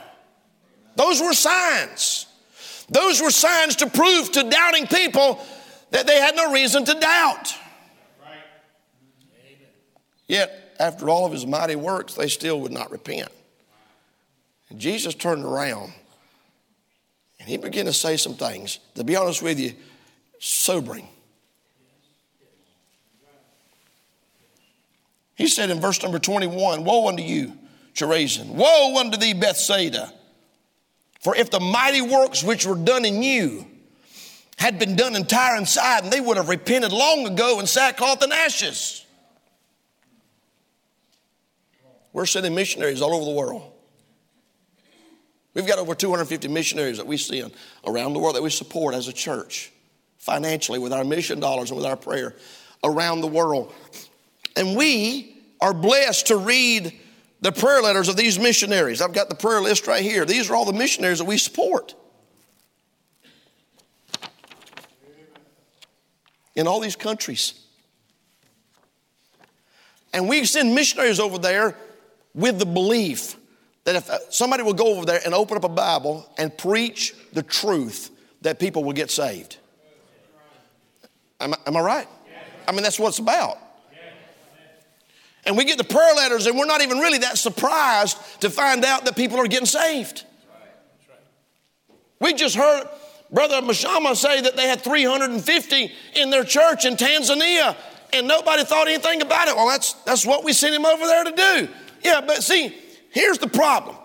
Those 0.95 1.21
were 1.21 1.33
signs. 1.33 2.27
Those 2.89 3.21
were 3.21 3.31
signs 3.31 3.77
to 3.77 3.89
prove 3.89 4.31
to 4.33 4.49
doubting 4.49 4.87
people 4.87 5.45
that 5.91 6.07
they 6.07 6.21
had 6.21 6.37
no 6.37 6.53
reason 6.53 6.85
to 6.85 6.95
doubt. 6.95 7.55
Yet, 10.29 10.60
after 10.81 11.11
all 11.11 11.27
of 11.27 11.33
his 11.33 11.47
mighty 11.47 11.77
works, 11.77 12.15
they 12.15 12.29
still 12.29 12.61
would 12.63 12.73
not 12.73 12.91
repent. 12.91 13.29
And 14.71 14.81
Jesus 14.81 15.15
turned 15.15 15.45
around 15.45 15.93
and 17.39 17.49
he 17.49 17.57
began 17.57 17.87
to 17.87 17.93
say 17.93 18.17
some 18.17 18.35
things, 18.35 18.79
to 18.95 19.05
be 19.05 19.17
honest 19.17 19.43
with 19.43 19.59
you, 19.59 19.73
sobering. 20.39 21.09
He 25.35 25.49
said 25.49 25.71
in 25.71 25.81
verse 25.81 26.03
number 26.03 26.19
21 26.19 26.85
Woe 26.85 27.09
unto 27.09 27.23
you, 27.23 27.57
Chorazin! 27.95 28.49
Woe 28.49 28.99
unto 28.99 29.17
thee, 29.17 29.33
Bethsaida! 29.33 30.13
For 31.21 31.35
if 31.35 31.51
the 31.51 31.61
mighty 31.61 32.03
works 32.03 32.43
which 32.43 32.67
were 32.67 32.77
done 32.77 33.05
in 33.05 33.23
you 33.23 33.67
had 34.59 34.79
been 34.79 34.97
done 34.97 35.17
in 35.17 35.25
Tyre 35.25 35.57
and 35.57 35.69
Sidon, 35.69 36.11
they 36.11 36.21
would 36.21 36.37
have 36.37 36.49
repented 36.49 36.93
long 36.93 37.27
ago 37.27 37.59
in 37.61 37.67
sackcloth 37.67 38.23
and 38.23 38.33
ashes. 38.33 39.07
We're 42.13 42.27
sending 42.27 42.55
missionaries 42.55 43.03
all 43.03 43.15
over 43.15 43.25
the 43.25 43.31
world. 43.31 43.73
We've 45.55 45.67
got 45.67 45.79
over 45.79 45.95
250 45.95 46.49
missionaries 46.49 46.99
that 46.99 47.07
we 47.07 47.17
send 47.17 47.53
around 47.87 48.13
the 48.13 48.21
world 48.21 48.37
that 48.37 48.43
we 48.43 48.51
support 48.51 48.95
as 48.95 49.09
a 49.09 49.13
church, 49.13 49.73
financially, 50.19 50.79
with 50.79 50.93
our 50.93 51.05
mission 51.05 51.41
dollars 51.41 51.71
and 51.71 51.77
with 51.77 51.87
our 51.87 51.97
prayer 51.97 52.37
around 52.85 53.21
the 53.21 53.27
world. 53.27 53.73
And 54.57 54.77
we 54.77 55.37
are 55.61 55.75
blessed 55.75 56.29
to 56.29 56.37
read 56.37 56.99
the 57.41 57.53
prayer 57.53 57.83
letters 57.83 58.09
of 58.09 58.17
these 58.17 58.39
missionaries. 58.39 59.01
I've 59.01 59.13
got 59.13 59.29
the 59.29 59.35
prayer 59.35 59.61
list 59.61 59.87
right 59.87 60.03
here. 60.03 60.25
These 60.25 60.51
are 60.51 60.57
all 60.57 60.65
the 60.65 60.73
missionaries 60.73 61.19
that 61.19 61.25
we 61.25 61.39
support. 61.39 61.95
In 66.55 66.67
all 66.67 66.81
these 66.81 66.97
countries. 66.97 67.55
And 70.13 70.29
we 70.29 70.45
send 70.45 70.75
missionaries 70.75 71.21
over 71.21 71.39
there 71.39 71.77
with 72.35 72.59
the 72.59 72.67
belief 72.67 73.37
that 73.85 73.97
if 73.97 74.11
uh, 74.11 74.19
somebody 74.31 74.63
will 74.63 74.75
go 74.75 74.97
over 74.97 75.05
there 75.05 75.21
and 75.25 75.35
open 75.35 75.57
up 75.57 75.65
a 75.65 75.69
Bible 75.69 76.29
and 76.39 76.57
preach 76.57 77.15
the 77.33 77.43
truth, 77.43 78.11
that 78.43 78.59
people 78.59 78.85
will 78.85 78.93
get 78.93 79.11
saved. 79.11 79.57
Am 81.41 81.55
I, 81.55 81.57
am 81.67 81.77
I 81.77 81.81
right? 81.81 82.09
I 82.69 82.73
mean, 82.73 82.83
that's 82.83 82.99
what 82.99 83.09
it's 83.09 83.19
about. 83.19 83.59
And 85.47 85.57
we 85.57 85.65
get 85.65 85.79
the 85.79 85.85
prayer 85.85 86.15
letters, 86.15 86.47
and 86.47 86.59
we're 86.59 86.67
not 86.67 86.83
even 86.83 86.99
really 86.99 87.19
that 87.19 87.39
surprised 87.39 88.19
to 88.43 88.51
find 88.51 88.85
out 88.85 89.07
that 89.07 89.17
people 89.17 89.39
are 89.39 89.47
getting 89.47 89.67
saved. 89.67 90.25
We 92.21 92.35
just 92.35 92.55
heard 92.55 92.87
Brother 93.33 93.63
Mashama 93.63 94.15
say 94.15 94.43
that 94.43 94.57
they 94.57 94.69
had 94.69 94.83
350 94.83 95.93
in 96.17 96.31
their 96.31 96.45
church 96.45 96.85
in 96.85 96.97
Tanzania 96.97 97.77
and 98.13 98.27
nobody 98.27 98.65
thought 98.65 98.89
anything 98.89 99.23
about 99.23 99.49
it. 99.49 99.57
Well, 99.57 99.69
that's, 99.69 99.95
that's 100.05 100.27
what 100.27 100.45
we 100.45 100.53
sent 100.53 100.75
him 100.75 100.85
over 100.85 101.07
there 101.07 101.25
to 101.25 101.33
do. 101.33 101.69
Yeah, 102.03 102.21
but 102.27 102.43
see, 102.43 102.75
here's 103.11 103.39
the 103.39 103.49
problem. 103.49 103.97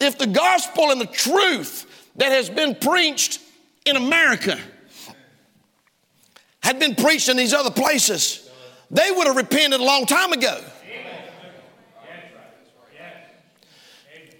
If 0.00 0.18
the 0.18 0.26
gospel 0.26 0.90
and 0.90 1.00
the 1.00 1.06
truth 1.06 1.86
that 2.16 2.32
has 2.32 2.50
been 2.50 2.74
preached 2.74 3.40
in 3.86 3.96
America 3.96 4.58
had 6.62 6.78
been 6.78 6.94
preached 6.94 7.28
in 7.28 7.36
these 7.36 7.52
other 7.52 7.70
places, 7.70 8.48
they 8.90 9.10
would 9.10 9.26
have 9.26 9.36
repented 9.36 9.80
a 9.80 9.84
long 9.84 10.06
time 10.06 10.32
ago. 10.32 10.60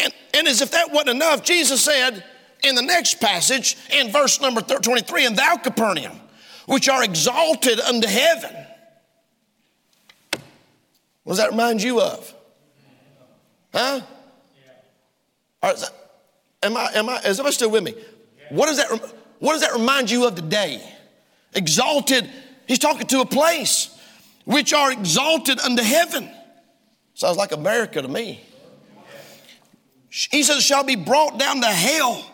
And, 0.00 0.12
and 0.35 0.49
as 0.49 0.61
if 0.61 0.73
that 0.73 0.90
wasn't 0.90 1.11
enough, 1.11 1.42
Jesus 1.42 1.83
said 1.83 2.25
in 2.62 2.75
the 2.75 2.83
next 2.83 3.21
passage, 3.21 3.76
in 3.90 4.11
verse 4.11 4.40
number 4.40 4.61
23, 4.61 5.26
and 5.26 5.37
thou, 5.37 5.56
Capernaum, 5.56 6.18
which 6.66 6.88
are 6.88 7.04
exalted 7.04 7.78
unto 7.80 8.09
heaven. 8.09 8.63
What 11.25 11.33
does 11.33 11.38
that 11.38 11.50
remind 11.50 11.83
you 11.83 12.00
of? 12.00 12.35
Huh? 13.73 14.00
That, 15.62 15.90
am 16.62 16.76
I, 16.76 16.90
am 16.95 17.09
I, 17.09 17.16
is 17.21 17.40
everybody 17.40 17.54
still 17.54 17.71
with 17.71 17.83
me? 17.83 17.95
What 18.50 18.66
does 18.66 18.76
that, 18.76 19.14
what 19.38 19.52
does 19.52 19.62
that 19.62 19.73
remind 19.73 20.11
you 20.11 20.26
of 20.26 20.35
today? 20.35 20.87
Exalted, 21.54 22.31
he's 22.69 22.78
talking 22.78 23.07
to 23.09 23.21
a 23.21 23.26
place 23.26 23.99
which 24.45 24.75
are 24.75 24.93
exalted 24.93 25.59
unto 25.61 25.83
heaven. 25.83 26.31
Sounds 27.14 27.38
like 27.38 27.52
America 27.52 28.02
to 28.02 28.09
me. 28.09 28.40
He 30.11 30.43
says, 30.43 30.62
shall 30.62 30.85
be 30.85 30.97
brought 30.97 31.38
down 31.38 31.61
to 31.62 31.66
hell. 31.66 32.31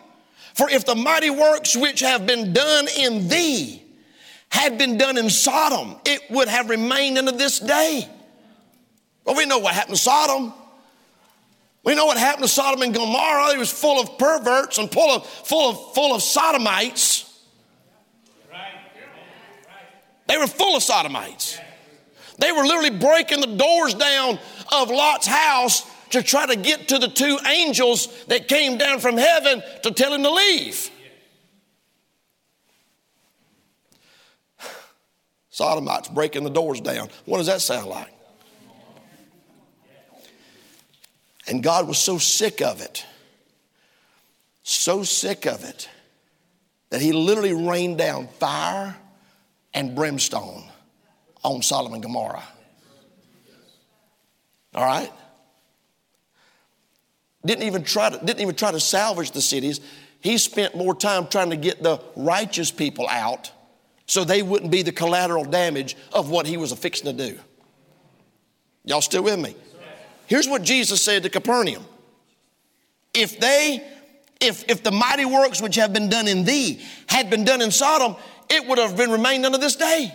For 0.53 0.69
if 0.69 0.85
the 0.85 0.95
mighty 0.95 1.29
works 1.29 1.75
which 1.75 2.01
have 2.01 2.27
been 2.27 2.51
done 2.51 2.87
in 2.99 3.29
thee 3.29 3.81
had 4.49 4.77
been 4.77 4.97
done 4.97 5.17
in 5.17 5.29
Sodom, 5.29 5.95
it 6.05 6.21
would 6.29 6.49
have 6.49 6.69
remained 6.69 7.17
unto 7.17 7.31
this 7.31 7.59
day. 7.59 8.07
Well, 9.25 9.35
we 9.35 9.45
know 9.45 9.59
what 9.59 9.73
happened 9.73 9.95
to 9.95 10.01
Sodom. 10.01 10.53
We 11.83 11.95
know 11.95 12.05
what 12.05 12.17
happened 12.17 12.43
to 12.43 12.49
Sodom 12.49 12.81
and 12.81 12.93
Gomorrah. 12.93 13.53
It 13.53 13.57
was 13.57 13.71
full 13.71 13.99
of 13.99 14.17
perverts 14.17 14.77
and 14.77 14.91
full 14.91 15.09
of, 15.09 15.25
full 15.25 15.69
of, 15.69 15.93
full 15.93 16.15
of 16.15 16.21
sodomites. 16.21 17.27
They 20.27 20.37
were 20.37 20.47
full 20.47 20.77
of 20.77 20.83
sodomites. 20.83 21.59
They 22.37 22.51
were 22.51 22.63
literally 22.63 22.97
breaking 22.97 23.41
the 23.41 23.57
doors 23.57 23.93
down 23.93 24.39
of 24.71 24.89
Lot's 24.89 25.27
house 25.27 25.85
to 26.11 26.23
try 26.23 26.45
to 26.45 26.55
get 26.55 26.87
to 26.89 26.99
the 26.99 27.07
two 27.07 27.37
angels 27.45 28.07
that 28.25 28.47
came 28.47 28.77
down 28.77 28.99
from 28.99 29.17
heaven 29.17 29.61
to 29.83 29.91
tell 29.91 30.13
him 30.13 30.23
to 30.23 30.31
leave. 30.31 30.89
Sodomites 35.49 36.07
breaking 36.09 36.43
the 36.43 36.49
doors 36.49 36.79
down. 36.79 37.09
What 37.25 37.39
does 37.39 37.47
that 37.47 37.61
sound 37.61 37.87
like? 37.87 38.13
And 41.51 41.61
God 41.61 41.85
was 41.85 41.97
so 41.97 42.17
sick 42.17 42.61
of 42.61 42.79
it, 42.79 43.05
so 44.63 45.03
sick 45.03 45.45
of 45.45 45.65
it, 45.65 45.89
that 46.91 47.01
He 47.01 47.11
literally 47.11 47.51
rained 47.51 47.97
down 47.97 48.29
fire 48.39 48.95
and 49.73 49.93
brimstone 49.93 50.63
on 51.43 51.61
Sodom 51.61 51.93
and 51.93 52.01
Gomorrah. 52.01 52.45
All 54.73 54.85
right? 54.85 55.11
Didn't 57.45 57.63
even 57.63 57.83
try 57.83 58.09
to, 58.09 58.17
didn't 58.17 58.39
even 58.39 58.55
try 58.55 58.71
to 58.71 58.79
salvage 58.79 59.31
the 59.31 59.41
cities. 59.41 59.81
He 60.21 60.37
spent 60.37 60.73
more 60.77 60.95
time 60.95 61.27
trying 61.27 61.49
to 61.49 61.57
get 61.57 61.83
the 61.83 61.99
righteous 62.15 62.71
people 62.71 63.09
out 63.09 63.51
so 64.05 64.23
they 64.23 64.41
wouldn't 64.41 64.71
be 64.71 64.83
the 64.83 64.93
collateral 64.93 65.43
damage 65.43 65.97
of 66.13 66.29
what 66.29 66.47
he 66.47 66.55
was 66.55 66.71
fixing 66.71 67.17
to 67.17 67.27
do. 67.29 67.37
Y'all 68.85 69.01
still 69.01 69.23
with 69.23 69.37
me? 69.37 69.53
Here's 70.31 70.47
what 70.47 70.63
Jesus 70.63 71.01
said 71.01 71.23
to 71.23 71.29
Capernaum. 71.29 71.83
If 73.13 73.37
they, 73.41 73.85
if, 74.39 74.63
if 74.69 74.81
the 74.81 74.89
mighty 74.89 75.25
works 75.25 75.61
which 75.61 75.75
have 75.75 75.91
been 75.91 76.07
done 76.07 76.29
in 76.29 76.45
thee 76.45 76.81
had 77.07 77.29
been 77.29 77.43
done 77.43 77.61
in 77.61 77.69
Sodom, 77.69 78.15
it 78.49 78.65
would 78.65 78.77
have 78.77 78.95
been 78.95 79.11
remained 79.11 79.45
unto 79.45 79.57
this 79.57 79.75
day. 79.75 80.09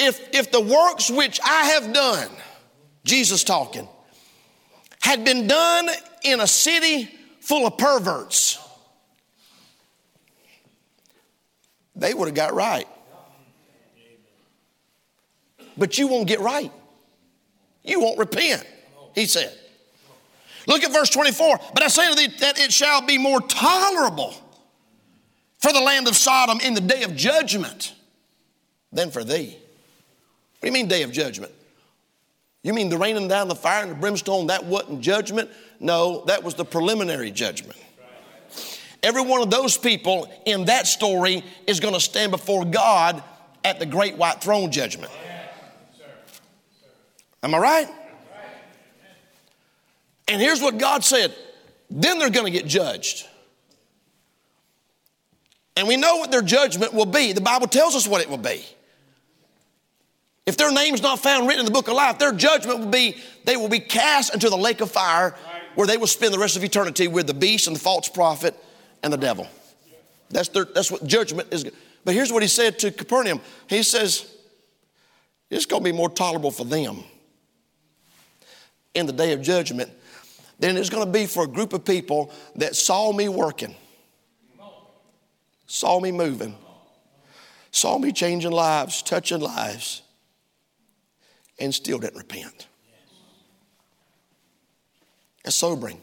If, 0.00 0.34
if 0.34 0.50
the 0.50 0.60
works 0.60 1.08
which 1.08 1.38
I 1.44 1.66
have 1.66 1.92
done, 1.92 2.28
Jesus 3.04 3.44
talking, 3.44 3.86
had 5.00 5.24
been 5.24 5.46
done 5.46 5.88
in 6.24 6.40
a 6.40 6.48
city 6.48 7.08
full 7.38 7.64
of 7.64 7.78
perverts, 7.78 8.58
they 11.94 12.12
would 12.12 12.26
have 12.26 12.34
got 12.34 12.54
right. 12.54 12.88
But 15.78 15.96
you 15.96 16.08
won't 16.08 16.26
get 16.26 16.40
right. 16.40 16.72
You 17.84 18.00
won't 18.00 18.18
repent, 18.18 18.66
he 19.14 19.26
said. 19.26 19.56
Look 20.66 20.82
at 20.82 20.92
verse 20.92 21.10
24. 21.10 21.60
But 21.74 21.82
I 21.82 21.88
say 21.88 22.08
to 22.08 22.14
thee 22.16 22.34
that 22.40 22.58
it 22.58 22.72
shall 22.72 23.02
be 23.02 23.18
more 23.18 23.40
tolerable 23.40 24.34
for 25.58 25.72
the 25.72 25.80
land 25.80 26.08
of 26.08 26.16
Sodom 26.16 26.60
in 26.60 26.74
the 26.74 26.80
day 26.80 27.02
of 27.02 27.14
judgment 27.14 27.94
than 28.92 29.10
for 29.10 29.22
thee. 29.22 29.58
What 30.60 30.60
do 30.62 30.66
you 30.68 30.72
mean, 30.72 30.88
day 30.88 31.02
of 31.02 31.12
judgment? 31.12 31.52
You 32.62 32.72
mean 32.72 32.88
the 32.88 32.96
raining 32.96 33.28
down 33.28 33.48
the 33.48 33.54
fire 33.54 33.82
and 33.82 33.90
the 33.90 33.96
brimstone, 33.96 34.46
that 34.46 34.64
wasn't 34.64 35.02
judgment? 35.02 35.50
No, 35.80 36.24
that 36.26 36.42
was 36.42 36.54
the 36.54 36.64
preliminary 36.64 37.30
judgment. 37.30 37.78
Every 39.02 39.20
one 39.20 39.42
of 39.42 39.50
those 39.50 39.76
people 39.76 40.32
in 40.46 40.64
that 40.64 40.86
story 40.86 41.44
is 41.66 41.78
going 41.78 41.92
to 41.92 42.00
stand 42.00 42.30
before 42.30 42.64
God 42.64 43.22
at 43.62 43.78
the 43.78 43.84
great 43.84 44.16
white 44.16 44.40
throne 44.40 44.72
judgment. 44.72 45.12
Am 47.44 47.54
I 47.54 47.58
right? 47.58 47.88
And 50.26 50.40
here's 50.40 50.62
what 50.62 50.78
God 50.78 51.04
said 51.04 51.32
then 51.90 52.18
they're 52.18 52.30
going 52.30 52.50
to 52.50 52.58
get 52.58 52.66
judged. 52.66 53.28
And 55.76 55.86
we 55.86 55.96
know 55.96 56.16
what 56.16 56.30
their 56.30 56.42
judgment 56.42 56.94
will 56.94 57.06
be. 57.06 57.32
The 57.32 57.40
Bible 57.40 57.66
tells 57.66 57.94
us 57.94 58.08
what 58.08 58.22
it 58.22 58.30
will 58.30 58.38
be. 58.38 58.64
If 60.46 60.56
their 60.56 60.72
name's 60.72 61.02
not 61.02 61.18
found 61.18 61.46
written 61.46 61.60
in 61.60 61.66
the 61.66 61.72
book 61.72 61.88
of 61.88 61.94
life, 61.94 62.18
their 62.18 62.32
judgment 62.32 62.80
will 62.80 62.90
be 62.90 63.16
they 63.44 63.56
will 63.56 63.68
be 63.68 63.80
cast 63.80 64.32
into 64.32 64.48
the 64.48 64.56
lake 64.56 64.80
of 64.80 64.90
fire 64.90 65.34
where 65.74 65.86
they 65.86 65.98
will 65.98 66.06
spend 66.06 66.32
the 66.32 66.38
rest 66.38 66.56
of 66.56 66.64
eternity 66.64 67.08
with 67.08 67.26
the 67.26 67.34
beast 67.34 67.66
and 67.66 67.76
the 67.76 67.80
false 67.80 68.08
prophet 68.08 68.54
and 69.02 69.12
the 69.12 69.18
devil. 69.18 69.46
That's, 70.30 70.48
their, 70.48 70.64
that's 70.64 70.90
what 70.90 71.06
judgment 71.06 71.48
is. 71.52 71.66
But 72.04 72.14
here's 72.14 72.32
what 72.32 72.42
he 72.42 72.48
said 72.48 72.78
to 72.78 72.90
Capernaum 72.90 73.40
He 73.66 73.82
says, 73.82 74.32
It's 75.50 75.66
going 75.66 75.84
to 75.84 75.90
be 75.90 75.96
more 75.96 76.08
tolerable 76.08 76.50
for 76.50 76.64
them 76.64 77.04
in 78.94 79.06
the 79.06 79.12
day 79.12 79.32
of 79.32 79.42
judgment 79.42 79.90
than 80.58 80.76
it's 80.76 80.90
going 80.90 81.04
to 81.04 81.12
be 81.12 81.26
for 81.26 81.44
a 81.44 81.48
group 81.48 81.72
of 81.72 81.84
people 81.84 82.32
that 82.56 82.76
saw 82.76 83.12
me 83.12 83.28
working, 83.28 83.74
saw 85.66 86.00
me 86.00 86.12
moving, 86.12 86.56
saw 87.70 87.98
me 87.98 88.12
changing 88.12 88.52
lives, 88.52 89.02
touching 89.02 89.40
lives, 89.40 90.02
and 91.58 91.74
still 91.74 91.98
didn't 91.98 92.16
repent. 92.16 92.68
That's 95.42 95.56
sobering. 95.56 96.00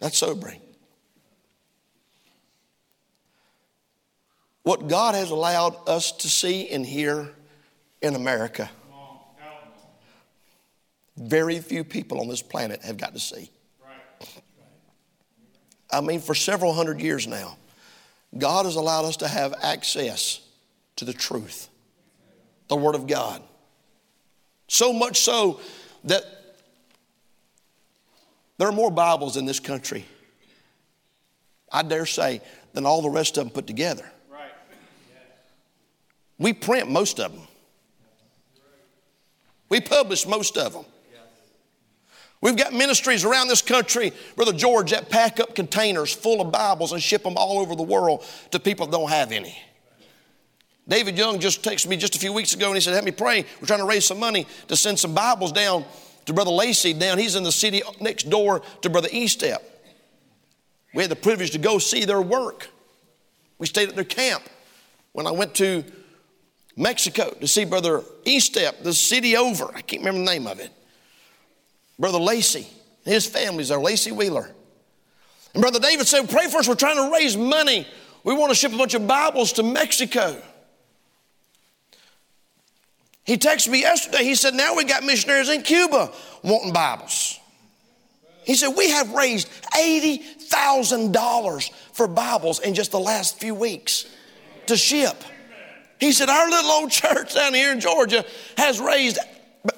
That's 0.00 0.16
sobering. 0.16 0.60
What 4.62 4.88
God 4.88 5.14
has 5.14 5.30
allowed 5.30 5.76
us 5.88 6.12
to 6.12 6.28
see 6.28 6.68
and 6.68 6.84
hear 6.84 7.30
in 8.02 8.14
America, 8.14 8.70
very 11.16 11.58
few 11.58 11.84
people 11.84 12.20
on 12.20 12.28
this 12.28 12.42
planet 12.42 12.82
have 12.82 12.96
got 12.96 13.14
to 13.14 13.20
see. 13.20 13.50
I 15.92 16.00
mean, 16.00 16.20
for 16.20 16.34
several 16.34 16.72
hundred 16.72 17.00
years 17.00 17.26
now, 17.26 17.56
God 18.38 18.64
has 18.64 18.76
allowed 18.76 19.06
us 19.06 19.16
to 19.18 19.28
have 19.28 19.54
access 19.62 20.40
to 20.96 21.04
the 21.04 21.12
truth, 21.12 21.68
the 22.68 22.76
Word 22.76 22.94
of 22.94 23.06
God. 23.06 23.42
So 24.68 24.92
much 24.92 25.20
so 25.20 25.60
that 26.04 26.22
there 28.56 28.68
are 28.68 28.72
more 28.72 28.90
Bibles 28.90 29.36
in 29.36 29.46
this 29.46 29.58
country, 29.58 30.04
I 31.72 31.82
dare 31.82 32.06
say, 32.06 32.40
than 32.72 32.86
all 32.86 33.02
the 33.02 33.10
rest 33.10 33.36
of 33.36 33.44
them 33.44 33.50
put 33.52 33.66
together. 33.66 34.04
We 36.38 36.52
print 36.52 36.90
most 36.90 37.20
of 37.20 37.32
them. 37.32 37.42
We 39.68 39.80
publish 39.80 40.26
most 40.26 40.56
of 40.56 40.72
them. 40.72 40.84
We've 42.40 42.56
got 42.56 42.72
ministries 42.72 43.24
around 43.24 43.48
this 43.48 43.60
country, 43.60 44.12
Brother 44.34 44.52
George, 44.52 44.92
that 44.92 45.10
pack 45.10 45.40
up 45.40 45.54
containers 45.54 46.12
full 46.12 46.40
of 46.40 46.50
Bibles 46.50 46.92
and 46.92 47.02
ship 47.02 47.22
them 47.22 47.36
all 47.36 47.58
over 47.58 47.74
the 47.74 47.82
world 47.82 48.24
to 48.50 48.58
people 48.58 48.86
that 48.86 48.92
don't 48.92 49.10
have 49.10 49.30
any. 49.30 49.56
David 50.88 51.18
Young 51.18 51.38
just 51.38 51.62
texted 51.62 51.88
me 51.88 51.96
just 51.96 52.16
a 52.16 52.18
few 52.18 52.32
weeks 52.32 52.54
ago 52.54 52.66
and 52.66 52.74
he 52.76 52.80
said, 52.80 52.94
Help 52.94 53.04
me 53.04 53.12
pray. 53.12 53.44
We're 53.60 53.66
trying 53.66 53.80
to 53.80 53.84
raise 53.84 54.06
some 54.06 54.18
money 54.18 54.46
to 54.68 54.76
send 54.76 54.98
some 54.98 55.14
Bibles 55.14 55.52
down 55.52 55.84
to 56.26 56.32
Brother 56.32 56.50
Lacey 56.50 56.94
down. 56.94 57.18
He's 57.18 57.36
in 57.36 57.42
the 57.42 57.52
city 57.52 57.82
next 58.00 58.30
door 58.30 58.62
to 58.82 58.90
Brother 58.90 59.08
Estep. 59.08 59.58
We 60.94 61.02
had 61.02 61.10
the 61.10 61.16
privilege 61.16 61.50
to 61.52 61.58
go 61.58 61.78
see 61.78 62.04
their 62.06 62.22
work. 62.22 62.70
We 63.58 63.66
stayed 63.66 63.90
at 63.90 63.94
their 63.94 64.04
camp. 64.04 64.42
When 65.12 65.26
I 65.26 65.30
went 65.30 65.54
to 65.56 65.84
Mexico 66.76 67.30
to 67.40 67.46
see 67.46 67.64
Brother 67.64 68.00
Estep, 68.24 68.82
the 68.82 68.94
city 68.94 69.36
over, 69.36 69.70
I 69.74 69.82
can't 69.82 70.00
remember 70.00 70.20
the 70.20 70.38
name 70.38 70.46
of 70.46 70.58
it. 70.58 70.70
Brother 72.00 72.18
Lacey, 72.18 72.66
his 73.04 73.26
family's 73.26 73.68
there, 73.68 73.78
Lacey 73.78 74.10
Wheeler. 74.10 74.50
And 75.52 75.60
Brother 75.60 75.78
David 75.78 76.08
said, 76.08 76.30
Pray 76.30 76.48
for 76.48 76.56
us, 76.58 76.66
we're 76.66 76.74
trying 76.74 76.96
to 76.96 77.12
raise 77.14 77.36
money. 77.36 77.86
We 78.24 78.34
want 78.34 78.50
to 78.50 78.54
ship 78.54 78.72
a 78.72 78.78
bunch 78.78 78.94
of 78.94 79.06
Bibles 79.06 79.52
to 79.54 79.62
Mexico. 79.62 80.40
He 83.24 83.36
texted 83.36 83.68
me 83.68 83.82
yesterday. 83.82 84.24
He 84.24 84.34
said, 84.34 84.54
Now 84.54 84.74
we 84.74 84.84
got 84.84 85.04
missionaries 85.04 85.50
in 85.50 85.60
Cuba 85.62 86.10
wanting 86.42 86.72
Bibles. 86.72 87.38
He 88.44 88.54
said, 88.54 88.70
We 88.76 88.88
have 88.90 89.12
raised 89.12 89.48
$80,000 89.74 91.70
for 91.92 92.08
Bibles 92.08 92.60
in 92.60 92.74
just 92.74 92.92
the 92.92 92.98
last 92.98 93.38
few 93.38 93.54
weeks 93.54 94.06
to 94.66 94.76
ship. 94.76 95.22
He 95.98 96.12
said, 96.12 96.30
Our 96.30 96.48
little 96.48 96.70
old 96.70 96.90
church 96.92 97.34
down 97.34 97.52
here 97.52 97.72
in 97.72 97.80
Georgia 97.80 98.24
has 98.56 98.80
raised, 98.80 99.18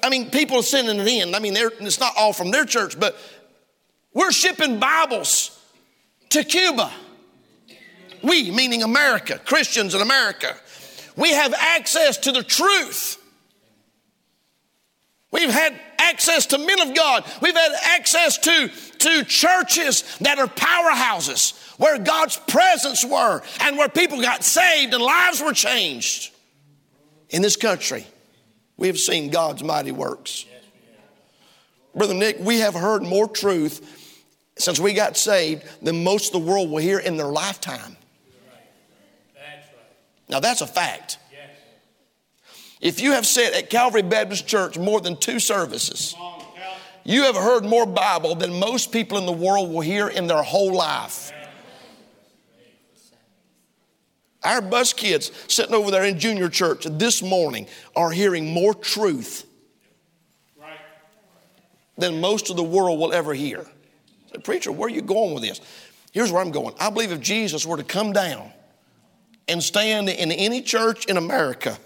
I 0.01 0.09
mean, 0.09 0.29
people 0.29 0.57
are 0.57 0.63
sending 0.63 0.99
it 0.99 1.07
in. 1.07 1.35
I 1.35 1.39
mean, 1.39 1.55
it's 1.57 1.99
not 1.99 2.13
all 2.17 2.33
from 2.33 2.51
their 2.51 2.65
church, 2.65 2.99
but 2.99 3.17
we're 4.13 4.31
shipping 4.31 4.79
Bibles 4.79 5.59
to 6.29 6.43
Cuba. 6.43 6.91
We, 8.21 8.51
meaning 8.51 8.83
America, 8.83 9.39
Christians 9.43 9.93
in 9.93 10.01
America, 10.01 10.55
we 11.17 11.31
have 11.31 11.53
access 11.53 12.17
to 12.19 12.31
the 12.31 12.43
truth. 12.43 13.19
We've 15.31 15.49
had 15.49 15.77
access 15.97 16.45
to 16.47 16.57
men 16.57 16.79
of 16.81 16.95
God. 16.95 17.25
We've 17.41 17.55
had 17.55 17.71
access 17.83 18.37
to, 18.37 18.69
to 18.99 19.23
churches 19.23 20.03
that 20.21 20.39
are 20.39 20.47
powerhouses 20.47 21.77
where 21.79 21.97
God's 21.97 22.37
presence 22.37 23.03
were 23.03 23.41
and 23.61 23.77
where 23.77 23.89
people 23.89 24.21
got 24.21 24.43
saved 24.43 24.93
and 24.93 25.03
lives 25.03 25.41
were 25.41 25.53
changed. 25.53 26.31
In 27.29 27.41
this 27.41 27.55
country, 27.55 28.05
we 28.83 28.89
have 28.89 28.99
seen 28.99 29.29
God's 29.29 29.63
mighty 29.63 29.93
works. 29.93 30.45
Brother 31.95 32.13
Nick, 32.13 32.35
we 32.41 32.59
have 32.59 32.73
heard 32.73 33.01
more 33.01 33.29
truth 33.29 34.25
since 34.57 34.77
we 34.77 34.91
got 34.93 35.15
saved 35.15 35.63
than 35.81 36.03
most 36.03 36.35
of 36.35 36.43
the 36.43 36.51
world 36.51 36.69
will 36.69 36.79
hear 36.79 36.99
in 36.99 37.15
their 37.15 37.27
lifetime. 37.27 37.95
Now, 40.27 40.41
that's 40.41 40.59
a 40.59 40.67
fact. 40.67 41.17
If 42.81 42.99
you 42.99 43.13
have 43.13 43.25
sat 43.25 43.53
at 43.53 43.69
Calvary 43.69 44.01
Baptist 44.01 44.47
Church 44.47 44.77
more 44.77 44.99
than 44.99 45.15
two 45.15 45.39
services, 45.39 46.13
you 47.05 47.23
have 47.23 47.37
heard 47.37 47.63
more 47.63 47.85
Bible 47.85 48.35
than 48.35 48.59
most 48.59 48.91
people 48.91 49.17
in 49.17 49.25
the 49.25 49.31
world 49.31 49.71
will 49.71 49.79
hear 49.79 50.09
in 50.09 50.27
their 50.27 50.43
whole 50.43 50.73
life. 50.73 51.31
Our 54.43 54.61
bus 54.61 54.93
kids 54.93 55.31
sitting 55.47 55.73
over 55.73 55.91
there 55.91 56.03
in 56.03 56.19
junior 56.19 56.49
church 56.49 56.85
this 56.89 57.21
morning 57.21 57.67
are 57.95 58.11
hearing 58.11 58.51
more 58.51 58.73
truth 58.73 59.45
than 61.97 62.19
most 62.19 62.49
of 62.49 62.57
the 62.57 62.63
world 62.63 62.99
will 62.99 63.13
ever 63.13 63.33
hear. 63.33 63.65
Say, 64.31 64.39
Preacher, 64.43 64.71
where 64.71 64.87
are 64.87 64.91
you 64.91 65.01
going 65.01 65.33
with 65.33 65.43
this? 65.43 65.61
Here's 66.11 66.31
where 66.31 66.41
I'm 66.41 66.51
going. 66.51 66.75
I 66.79 66.89
believe 66.89 67.11
if 67.11 67.21
Jesus 67.21 67.65
were 67.65 67.77
to 67.77 67.83
come 67.83 68.13
down 68.13 68.51
and 69.47 69.61
stand 69.61 70.09
in 70.09 70.31
any 70.31 70.61
church 70.61 71.05
in 71.05 71.17
America, 71.17 71.77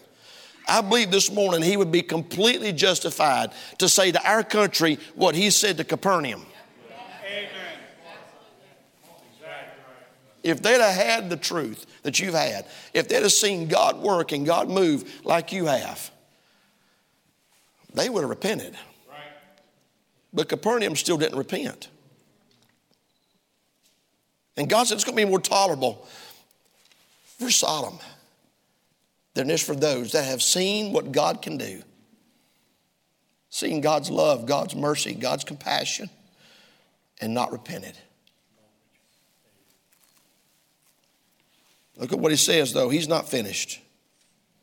I 0.68 0.82
believe 0.82 1.12
this 1.12 1.32
morning 1.32 1.62
he 1.62 1.78
would 1.78 1.92
be 1.92 2.02
completely 2.02 2.74
justified 2.74 3.52
to 3.78 3.88
say 3.88 4.12
to 4.12 4.30
our 4.30 4.44
country 4.44 5.00
what 5.16 5.36
he 5.36 5.50
said 5.50 5.78
to 5.78 5.84
Capernaum. 5.84 6.46
If 10.48 10.62
they'd 10.62 10.80
have 10.80 10.96
had 10.96 11.30
the 11.30 11.36
truth 11.36 11.86
that 12.04 12.22
you've 12.22 12.34
had, 12.34 12.66
if 12.94 13.10
they'd 13.10 13.22
have 13.22 13.34
seen 13.34 13.68
God 13.68 13.98
work 13.98 14.32
and 14.32 14.46
God 14.46 14.70
move 14.70 15.26
like 15.26 15.52
you 15.52 15.66
have, 15.66 16.10
they 17.94 18.08
would 18.08 18.22
have 18.22 18.30
repented. 18.30 18.78
But 20.34 20.48
Capernaum 20.48 20.96
still 20.96 21.18
didn't 21.18 21.38
repent. 21.38 21.90
And 24.56 24.70
God 24.70 24.88
said 24.88 24.96
it's 24.96 25.04
going 25.04 25.18
to 25.18 25.26
be 25.26 25.30
more 25.30 25.42
tolerable 25.42 26.08
for 27.38 27.52
Sodom 27.52 28.00
than 29.34 29.50
it 29.50 29.56
is 29.56 29.62
for 29.62 29.76
those 29.76 30.14
that 30.14 30.24
have 30.24 30.42
seen 30.42 30.94
what 30.94 31.12
God 31.12 31.42
can 31.42 31.58
do, 31.58 31.84
seen 33.50 33.82
God's 33.82 34.10
love, 34.10 34.46
God's 34.46 34.76
mercy, 34.76 35.14
God's 35.14 35.44
compassion, 35.44 36.10
and 37.20 37.34
not 37.34 37.52
repented. 37.52 37.98
Look 41.98 42.14
at 42.14 42.20
what 42.20 42.32
he 42.32 42.38
says, 42.38 42.74
though. 42.74 42.90
He's 42.90 43.08
not 43.08 43.30
finished. 43.30 43.82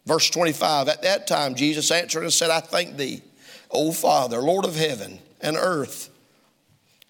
Verse 0.06 0.30
25 0.30 0.88
At 0.88 1.02
that 1.02 1.26
time, 1.26 1.54
Jesus 1.54 1.90
answered 1.90 2.22
and 2.22 2.32
said, 2.32 2.50
I 2.50 2.60
thank 2.60 2.96
thee, 2.96 3.22
O 3.70 3.92
Father, 3.92 4.38
Lord 4.38 4.64
of 4.64 4.76
heaven 4.76 5.18
and 5.40 5.56
earth, 5.56 6.10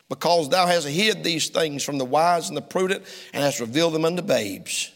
because 0.08 0.48
thou 0.48 0.66
hast 0.66 0.87
hid 0.87 1.24
these 1.24 1.48
things 1.48 1.82
from 1.82 1.98
the 1.98 2.04
wise 2.04 2.48
and 2.48 2.56
the 2.56 2.62
prudent 2.62 3.04
and 3.32 3.42
hast 3.42 3.60
revealed 3.60 3.94
them 3.94 4.04
unto 4.04 4.22
babes. 4.22 4.92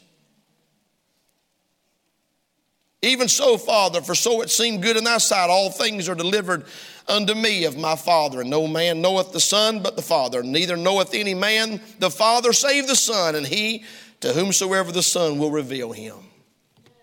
Even 3.00 3.28
so, 3.28 3.56
Father, 3.56 4.00
for 4.00 4.14
so 4.14 4.42
it 4.42 4.50
seemed 4.50 4.82
good 4.82 4.96
in 4.96 5.04
thy 5.04 5.18
sight, 5.18 5.50
all 5.50 5.70
things 5.70 6.08
are 6.08 6.16
delivered 6.16 6.64
unto 7.06 7.32
me 7.32 7.64
of 7.64 7.76
my 7.76 7.94
Father. 7.94 8.40
And 8.40 8.50
no 8.50 8.66
man 8.66 9.00
knoweth 9.00 9.32
the 9.32 9.40
Son 9.40 9.82
but 9.82 9.94
the 9.94 10.02
Father, 10.02 10.42
neither 10.42 10.76
knoweth 10.76 11.14
any 11.14 11.34
man 11.34 11.80
the 12.00 12.10
Father 12.10 12.52
save 12.52 12.88
the 12.88 12.96
Son, 12.96 13.36
and 13.36 13.46
he 13.46 13.84
to 14.20 14.32
whomsoever 14.32 14.92
the 14.92 15.02
Son 15.02 15.38
will 15.38 15.50
reveal 15.50 15.92
him. 15.92 16.16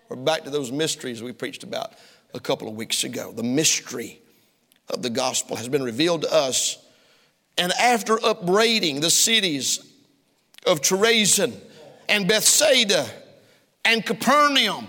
We're 0.08 0.16
back 0.16 0.44
to 0.44 0.50
those 0.50 0.70
mysteries 0.70 1.22
we 1.22 1.32
preached 1.32 1.62
about 1.62 1.92
a 2.34 2.40
couple 2.40 2.68
of 2.68 2.74
weeks 2.74 3.04
ago. 3.04 3.32
The 3.32 3.42
mystery 3.42 4.20
of 4.88 5.02
the 5.02 5.10
gospel 5.10 5.56
has 5.56 5.68
been 5.68 5.82
revealed 5.82 6.22
to 6.22 6.32
us. 6.32 6.78
And 7.58 7.72
after 7.72 8.22
upbraiding 8.24 9.00
the 9.00 9.10
cities 9.10 9.80
of 10.66 10.82
Chorazin 10.82 11.54
and 12.08 12.28
Bethsaida 12.28 13.06
and 13.84 14.04
Capernaum, 14.04 14.88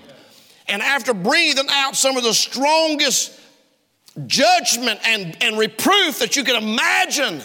and 0.67 0.81
after 0.81 1.13
breathing 1.13 1.67
out 1.69 1.95
some 1.95 2.17
of 2.17 2.23
the 2.23 2.33
strongest 2.33 3.39
judgment 4.25 4.99
and, 5.05 5.37
and 5.41 5.57
reproof 5.57 6.19
that 6.19 6.35
you 6.35 6.43
can 6.43 6.61
imagine, 6.61 7.41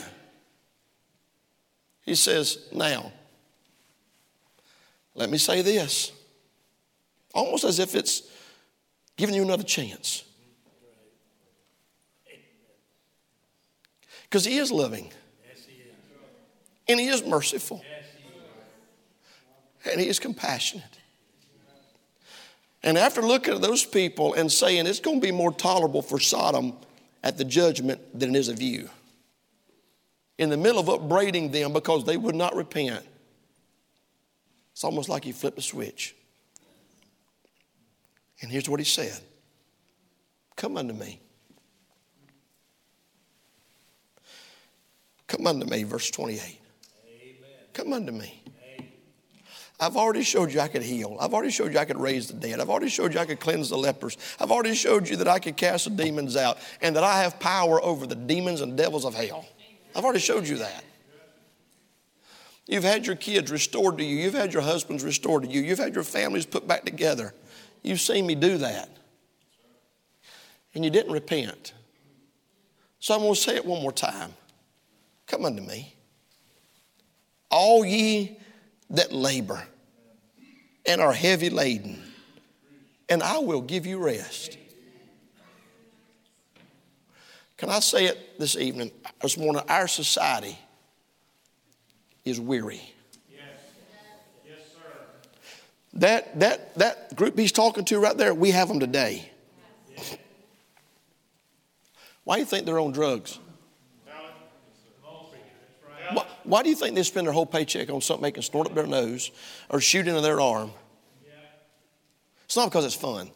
he 2.05 2.16
says, 2.16 2.59
Now, 2.73 3.12
let 5.14 5.31
me 5.31 5.38
say 5.38 5.62
this, 5.62 6.12
almost 7.35 7.64
as 7.64 7.79
if 7.79 7.94
it's 7.94 8.22
giving 9.16 9.35
you 9.35 9.42
another 9.42 9.62
chance. 9.62 10.25
Because 14.25 14.44
he 14.44 14.57
is 14.57 14.72
loving. 14.72 15.12
And 16.88 16.98
he 16.98 17.09
is 17.09 17.25
merciful. 17.25 17.85
And 19.90 20.01
he 20.01 20.09
is 20.09 20.18
compassionate. 20.18 20.98
And 22.83 22.98
after 22.98 23.22
looking 23.22 23.55
at 23.55 23.61
those 23.61 23.85
people 23.85 24.35
and 24.35 24.51
saying 24.51 24.87
it's 24.87 25.01
going 25.01 25.20
to 25.20 25.27
be 25.27 25.33
more 25.33 25.53
tolerable 25.53 26.03
for 26.03 26.18
Sodom 26.18 26.75
at 27.22 27.38
the 27.38 27.44
judgment 27.44 28.18
than 28.18 28.35
it 28.35 28.38
is 28.38 28.48
of 28.48 28.61
you, 28.61 28.88
in 30.38 30.51
the 30.51 30.57
middle 30.57 30.81
of 30.81 30.88
upbraiding 30.88 31.51
them 31.53 31.72
because 31.72 32.05
they 32.05 32.16
would 32.16 32.35
not 32.35 32.57
repent, 32.57 33.05
it's 34.72 34.85
almost 34.85 35.08
like 35.08 35.24
he 35.24 35.32
flipped 35.32 35.58
a 35.58 35.62
switch. 35.62 36.14
And 38.40 38.50
here's 38.50 38.68
what 38.68 38.80
he 38.80 38.85
said 38.85 39.20
Come 40.56 40.76
unto 40.76 40.94
me. 40.94 41.20
Come 45.28 45.46
unto 45.46 45.66
me, 45.66 45.82
verse 45.85 46.11
28. 46.11 46.40
Amen. 46.40 46.58
Come 47.72 47.92
unto 47.94 48.12
me. 48.12 48.42
I've 49.80 49.96
already 49.96 50.22
showed 50.22 50.52
you 50.52 50.61
I 50.61 50.68
could 50.68 50.82
heal. 50.82 51.16
I've 51.18 51.35
already 51.35 51.50
showed 51.50 51.72
you 51.72 51.78
I 51.78 51.85
could 51.85 51.98
raise 51.98 52.28
the 52.28 52.35
dead. 52.35 52.61
I've 52.61 52.70
already 52.70 52.88
showed 52.88 53.14
you 53.14 53.18
I 53.18 53.24
could 53.24 53.40
cleanse 53.40 53.68
the 53.68 53.76
lepers. 53.76 54.16
I've 54.38 54.52
already 54.52 54.74
showed 54.74 55.08
you 55.08 55.16
that 55.16 55.26
I 55.26 55.40
could 55.40 55.56
cast 55.56 55.85
the 55.85 55.90
demons 55.90 56.37
out 56.37 56.58
and 56.80 56.94
that 56.94 57.02
I 57.02 57.22
have 57.22 57.40
power 57.40 57.82
over 57.82 58.06
the 58.06 58.14
demons 58.14 58.61
and 58.61 58.76
devils 58.76 59.04
of 59.04 59.14
hell. 59.14 59.44
I've 59.96 60.04
already 60.04 60.20
showed 60.20 60.46
you 60.46 60.58
that. 60.58 60.85
You've 62.66 62.85
had 62.85 63.07
your 63.07 63.16
kids 63.16 63.51
restored 63.51 63.98
to 63.98 64.05
you. 64.05 64.16
You've 64.16 64.35
had 64.35 64.53
your 64.53 64.62
husbands 64.62 65.03
restored 65.03 65.42
to 65.42 65.48
you. 65.48 65.61
You've 65.61 65.79
had 65.79 65.94
your 65.94 66.05
families 66.05 66.46
put 66.46 66.66
back 66.66 66.85
together. 66.85 67.35
You've 67.83 68.01
seen 68.01 68.27
me 68.27 68.35
do 68.35 68.59
that. 68.59 68.88
And 70.75 70.85
you 70.85 70.90
didn't 70.90 71.12
repent. 71.12 71.75
So 73.01 73.14
I'm 73.14 73.20
going 73.20 73.35
to 73.35 73.40
say 73.40 73.57
it 73.57 73.66
one 73.66 73.83
more 73.83 73.92
time. 73.92 74.33
Come 75.27 75.44
unto 75.44 75.62
me. 75.62 75.94
All 77.51 77.85
ye 77.85 78.38
that 78.90 79.12
labor 79.12 79.62
and 80.87 81.01
are 81.01 81.12
heavy 81.12 81.51
laden, 81.51 82.03
and 83.09 83.22
I 83.22 83.38
will 83.38 83.61
give 83.61 83.87
you 83.87 83.98
rest. 83.98 84.59
Can 87.57 87.70
I 87.70 87.81
say 87.81 88.07
it 88.07 88.38
this 88.38 88.57
evening, 88.57 88.90
this 89.20 89.37
morning? 89.37 89.62
Our 89.68 89.87
society 89.87 90.59
is 92.24 92.40
weary. 92.40 92.80
Yes. 93.30 93.40
Yes, 94.46 94.58
sir. 94.72 94.90
That, 95.94 96.38
that, 96.40 96.74
that 96.76 97.16
group 97.16 97.38
he's 97.38 97.52
talking 97.52 97.85
to 97.87 97.98
right 97.98 98.16
there, 98.16 98.35
we 98.35 98.50
have 98.50 98.68
them 98.68 98.80
today. 98.80 99.30
Why 102.24 102.37
do 102.37 102.40
you 102.40 102.46
think 102.46 102.66
they're 102.66 102.78
on 102.78 102.92
drugs? 102.92 103.38
Why, 106.12 106.26
why, 106.44 106.62
do 106.62 106.68
you 106.68 106.76
think 106.76 106.94
they 106.94 107.02
spend 107.04 107.26
their 107.26 107.32
whole 107.32 107.46
paycheck 107.46 107.88
on 107.88 108.00
something 108.00 108.22
they 108.22 108.32
can 108.32 108.42
snort 108.42 108.66
up 108.66 108.74
their 108.74 108.87
nose 108.87 109.30
or 109.70 109.80
shoot 109.80 110.06
into 110.06 110.20
their 110.20 110.40
arm? 110.40 110.72
It's 112.44 112.56
not 112.56 112.66
because 112.66 112.85
it's 112.85 112.94
fun. 112.94 113.30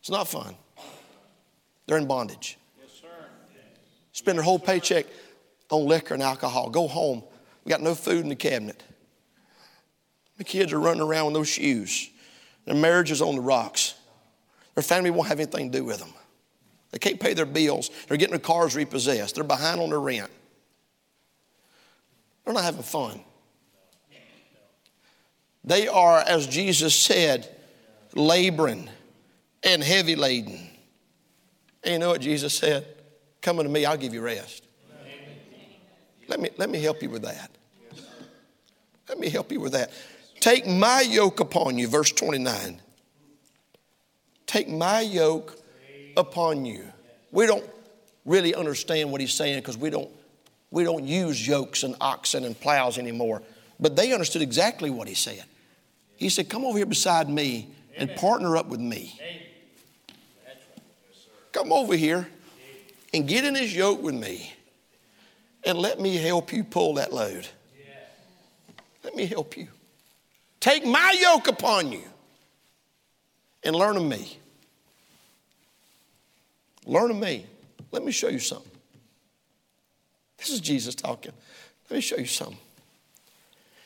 It's 0.00 0.10
not 0.10 0.28
fun. 0.28 0.54
They're 1.86 1.96
in 1.96 2.06
bondage. 2.06 2.58
Spend 4.12 4.36
their 4.36 4.44
whole 4.44 4.58
paycheck 4.58 5.06
on 5.72 5.86
liquor 5.86 6.14
and 6.14 6.22
alcohol. 6.22 6.70
Go 6.70 6.86
home. 6.88 7.22
We 7.64 7.70
got 7.70 7.80
no 7.80 7.94
food 7.94 8.22
in 8.22 8.28
the 8.28 8.36
cabinet. 8.36 8.82
The 10.38 10.44
kids 10.44 10.72
are 10.72 10.80
running 10.80 11.02
around 11.02 11.26
with 11.26 11.34
those 11.34 11.48
shoes. 11.48 12.10
Their 12.64 12.74
marriage 12.74 13.10
is 13.10 13.22
on 13.22 13.36
the 13.36 13.40
rocks. 13.40 13.94
Their 14.74 14.82
family 14.82 15.10
won't 15.10 15.28
have 15.28 15.38
anything 15.38 15.70
to 15.70 15.78
do 15.78 15.84
with 15.84 15.98
them. 15.98 16.12
They 16.90 16.98
can't 16.98 17.18
pay 17.18 17.34
their 17.34 17.46
bills. 17.46 17.90
They're 18.06 18.16
getting 18.16 18.32
their 18.32 18.40
cars 18.40 18.76
repossessed. 18.76 19.34
They're 19.34 19.44
behind 19.44 19.80
on 19.80 19.90
their 19.90 20.00
rent. 20.00 20.30
They're 22.44 22.54
not 22.54 22.64
having 22.64 22.82
fun. 22.82 23.20
They 25.64 25.86
are, 25.88 26.18
as 26.18 26.46
Jesus 26.46 26.94
said, 26.94 27.48
laboring 28.14 28.90
and 29.62 29.82
heavy 29.82 30.16
laden. 30.16 30.58
And 31.84 31.92
you 31.92 31.98
know 31.98 32.08
what 32.08 32.20
Jesus 32.20 32.52
said? 32.52 32.86
Come 33.40 33.58
unto 33.58 33.70
me, 33.70 33.84
I'll 33.84 33.96
give 33.96 34.12
you 34.12 34.20
rest. 34.20 34.61
Let 36.28 36.40
me, 36.40 36.50
let 36.56 36.70
me 36.70 36.80
help 36.80 37.02
you 37.02 37.10
with 37.10 37.22
that. 37.22 37.50
Let 39.08 39.18
me 39.18 39.28
help 39.28 39.52
you 39.52 39.60
with 39.60 39.72
that. 39.72 39.90
Take 40.40 40.66
my 40.66 41.02
yoke 41.02 41.40
upon 41.40 41.78
you, 41.78 41.88
verse 41.88 42.10
29. 42.12 42.80
Take 44.46 44.68
my 44.68 45.00
yoke 45.00 45.58
upon 46.16 46.64
you. 46.64 46.84
We 47.30 47.46
don't 47.46 47.64
really 48.24 48.54
understand 48.54 49.10
what 49.10 49.20
he's 49.20 49.34
saying 49.34 49.58
because 49.58 49.76
we 49.76 49.90
don't, 49.90 50.10
we 50.70 50.84
don't 50.84 51.04
use 51.04 51.46
yokes 51.46 51.82
and 51.82 51.94
oxen 52.00 52.44
and 52.44 52.58
plows 52.58 52.98
anymore. 52.98 53.42
But 53.80 53.96
they 53.96 54.12
understood 54.12 54.42
exactly 54.42 54.90
what 54.90 55.08
he 55.08 55.14
said. 55.14 55.44
He 56.16 56.28
said, 56.28 56.48
Come 56.48 56.64
over 56.64 56.78
here 56.78 56.86
beside 56.86 57.28
me 57.28 57.68
and 57.96 58.14
partner 58.16 58.56
up 58.56 58.66
with 58.66 58.80
me. 58.80 59.18
Come 61.52 61.72
over 61.72 61.94
here 61.94 62.28
and 63.12 63.28
get 63.28 63.44
in 63.44 63.54
his 63.54 63.74
yoke 63.74 64.02
with 64.02 64.14
me 64.14 64.52
and 65.64 65.78
let 65.78 66.00
me 66.00 66.16
help 66.16 66.52
you 66.52 66.64
pull 66.64 66.94
that 66.94 67.12
load. 67.12 67.46
Let 69.04 69.14
me 69.14 69.26
help 69.26 69.56
you. 69.56 69.68
Take 70.60 70.86
my 70.86 71.16
yoke 71.20 71.48
upon 71.48 71.90
you 71.90 72.02
and 73.64 73.74
learn 73.74 73.96
of 73.96 74.04
me. 74.04 74.38
Learn 76.86 77.10
of 77.10 77.16
me. 77.16 77.46
Let 77.90 78.04
me 78.04 78.12
show 78.12 78.28
you 78.28 78.38
something. 78.38 78.70
This 80.38 80.50
is 80.50 80.60
Jesus 80.60 80.94
talking. 80.94 81.32
Let 81.90 81.96
me 81.96 82.00
show 82.00 82.16
you 82.16 82.26
something. 82.26 82.58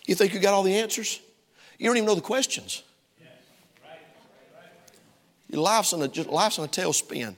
You 0.06 0.14
think 0.14 0.32
you 0.32 0.40
got 0.40 0.54
all 0.54 0.62
the 0.62 0.76
answers? 0.76 1.20
You 1.78 1.86
don't 1.86 1.96
even 1.96 2.06
know 2.06 2.14
the 2.14 2.20
questions. 2.20 2.82
Your 5.48 5.60
life's 5.60 5.92
on 5.92 6.02
a, 6.02 6.22
life's 6.30 6.58
on 6.58 6.64
a 6.64 6.68
tailspin. 6.68 7.36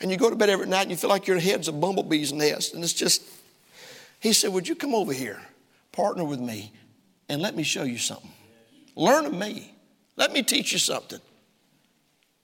And 0.00 0.10
you 0.10 0.16
go 0.16 0.28
to 0.28 0.36
bed 0.36 0.50
every 0.50 0.66
night 0.66 0.82
and 0.82 0.90
you 0.90 0.96
feel 0.96 1.10
like 1.10 1.26
your 1.26 1.38
head's 1.38 1.68
a 1.68 1.72
bumblebee's 1.72 2.32
nest. 2.32 2.74
And 2.74 2.84
it's 2.84 2.92
just, 2.92 3.22
he 4.20 4.32
said, 4.32 4.52
Would 4.52 4.68
you 4.68 4.74
come 4.74 4.94
over 4.94 5.12
here, 5.12 5.40
partner 5.92 6.24
with 6.24 6.40
me, 6.40 6.72
and 7.28 7.40
let 7.40 7.56
me 7.56 7.62
show 7.62 7.84
you 7.84 7.98
something? 7.98 8.30
Learn 8.94 9.26
of 9.26 9.34
me. 9.34 9.74
Let 10.16 10.32
me 10.32 10.42
teach 10.42 10.72
you 10.72 10.78
something. 10.78 11.20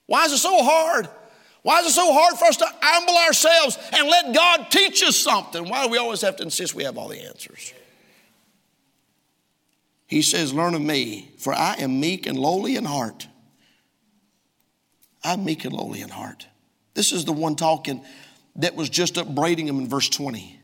Why 0.06 0.24
is 0.26 0.32
it 0.32 0.38
so 0.38 0.62
hard? 0.62 1.08
Why 1.62 1.80
is 1.80 1.86
it 1.86 1.92
so 1.92 2.12
hard 2.12 2.34
for 2.36 2.46
us 2.46 2.56
to 2.58 2.66
humble 2.80 3.16
ourselves 3.16 3.78
and 3.92 4.08
let 4.08 4.34
God 4.34 4.70
teach 4.70 5.02
us 5.02 5.16
something? 5.16 5.68
Why 5.68 5.84
do 5.84 5.90
we 5.90 5.98
always 5.98 6.20
have 6.22 6.36
to 6.36 6.42
insist 6.42 6.74
we 6.74 6.84
have 6.84 6.98
all 6.98 7.08
the 7.08 7.20
answers? 7.20 7.72
He 10.06 10.22
says, 10.22 10.52
Learn 10.52 10.74
of 10.74 10.82
me, 10.82 11.30
for 11.38 11.54
I 11.54 11.76
am 11.78 12.00
meek 12.00 12.26
and 12.26 12.38
lowly 12.38 12.76
in 12.76 12.84
heart. 12.84 13.28
I'm 15.24 15.44
meek 15.44 15.64
and 15.64 15.72
lowly 15.72 16.00
in 16.00 16.08
heart. 16.08 16.48
This 16.94 17.12
is 17.12 17.24
the 17.24 17.32
one 17.32 17.56
talking 17.56 18.04
that 18.56 18.74
was 18.74 18.88
just 18.88 19.16
upbraiding 19.16 19.66
them 19.66 19.78
in 19.78 19.88
verse 19.88 20.08
20. 20.08 20.60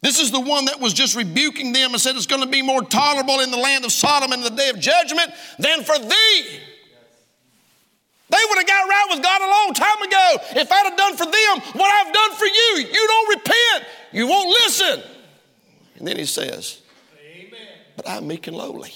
This 0.00 0.20
is 0.20 0.30
the 0.30 0.40
one 0.40 0.66
that 0.66 0.80
was 0.80 0.92
just 0.92 1.16
rebuking 1.16 1.72
them 1.72 1.90
and 1.90 2.00
said 2.00 2.14
it's 2.14 2.26
going 2.26 2.42
to 2.42 2.48
be 2.48 2.62
more 2.62 2.82
tolerable 2.82 3.40
in 3.40 3.50
the 3.50 3.56
land 3.56 3.84
of 3.84 3.92
Sodom 3.92 4.32
in 4.32 4.42
the 4.42 4.50
day 4.50 4.70
of 4.70 4.78
judgment 4.78 5.32
than 5.58 5.82
for 5.82 5.98
thee. 5.98 6.60
They 8.30 8.38
would 8.48 8.58
have 8.58 8.66
got 8.66 8.88
right 8.88 9.06
with 9.10 9.22
God 9.22 9.40
a 9.40 9.50
long 9.50 9.74
time 9.74 10.02
ago 10.02 10.60
if 10.60 10.70
I'd 10.70 10.84
have 10.84 10.96
done 10.96 11.16
for 11.16 11.24
them 11.24 11.74
what 11.80 11.90
I've 11.90 12.12
done 12.12 12.32
for 12.32 12.44
you. 12.44 12.86
You 12.92 13.06
don't 13.08 13.28
repent, 13.38 13.84
you 14.12 14.26
won't 14.28 14.48
listen. 14.50 15.02
And 15.96 16.06
then 16.06 16.16
he 16.16 16.26
says, 16.26 16.82
Amen. 17.20 17.58
But 17.96 18.08
I'm 18.08 18.26
meek 18.28 18.46
and 18.46 18.56
lowly. 18.56 18.92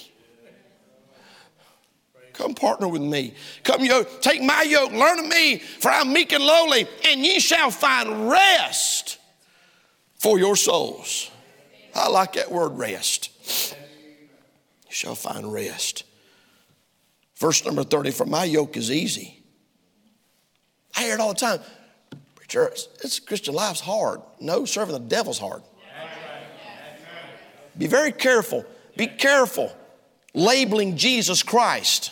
Come 2.33 2.55
partner 2.55 2.87
with 2.87 3.01
me. 3.01 3.35
Come 3.63 3.85
yoke, 3.85 4.21
take 4.21 4.41
my 4.41 4.63
yoke, 4.63 4.91
learn 4.91 5.19
of 5.19 5.27
me, 5.27 5.59
for 5.59 5.89
I'm 5.89 6.11
meek 6.11 6.33
and 6.33 6.43
lowly, 6.43 6.87
and 7.07 7.21
ye 7.21 7.39
shall 7.39 7.69
find 7.69 8.29
rest 8.29 9.19
for 10.15 10.39
your 10.39 10.55
souls. 10.55 11.29
I 11.95 12.09
like 12.09 12.33
that 12.33 12.51
word 12.51 12.77
rest. 12.77 13.29
You 14.87 14.93
shall 14.93 15.15
find 15.15 15.51
rest. 15.53 16.03
Verse 17.35 17.63
number 17.65 17.83
30 17.83 18.11
For 18.11 18.25
my 18.25 18.45
yoke 18.45 18.77
is 18.77 18.89
easy. 18.89 19.43
I 20.95 21.03
hear 21.03 21.15
it 21.15 21.19
all 21.19 21.33
the 21.33 21.39
time. 21.39 21.59
Preacher, 22.35 22.67
it's, 22.67 23.19
Christian 23.19 23.53
life's 23.53 23.79
hard. 23.79 24.21
No, 24.39 24.65
serving 24.65 24.93
the 24.93 24.99
devil's 24.99 25.39
hard. 25.39 25.61
Be 27.77 27.87
very 27.87 28.11
careful. 28.11 28.65
Be 28.95 29.07
careful 29.07 29.71
labeling 30.33 30.97
Jesus 30.97 31.43
Christ 31.43 32.11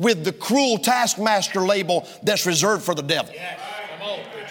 with 0.00 0.24
the 0.24 0.32
cruel 0.32 0.78
taskmaster 0.78 1.60
label 1.60 2.08
that's 2.22 2.46
reserved 2.46 2.82
for 2.82 2.94
the 2.94 3.02
devil. 3.02 3.32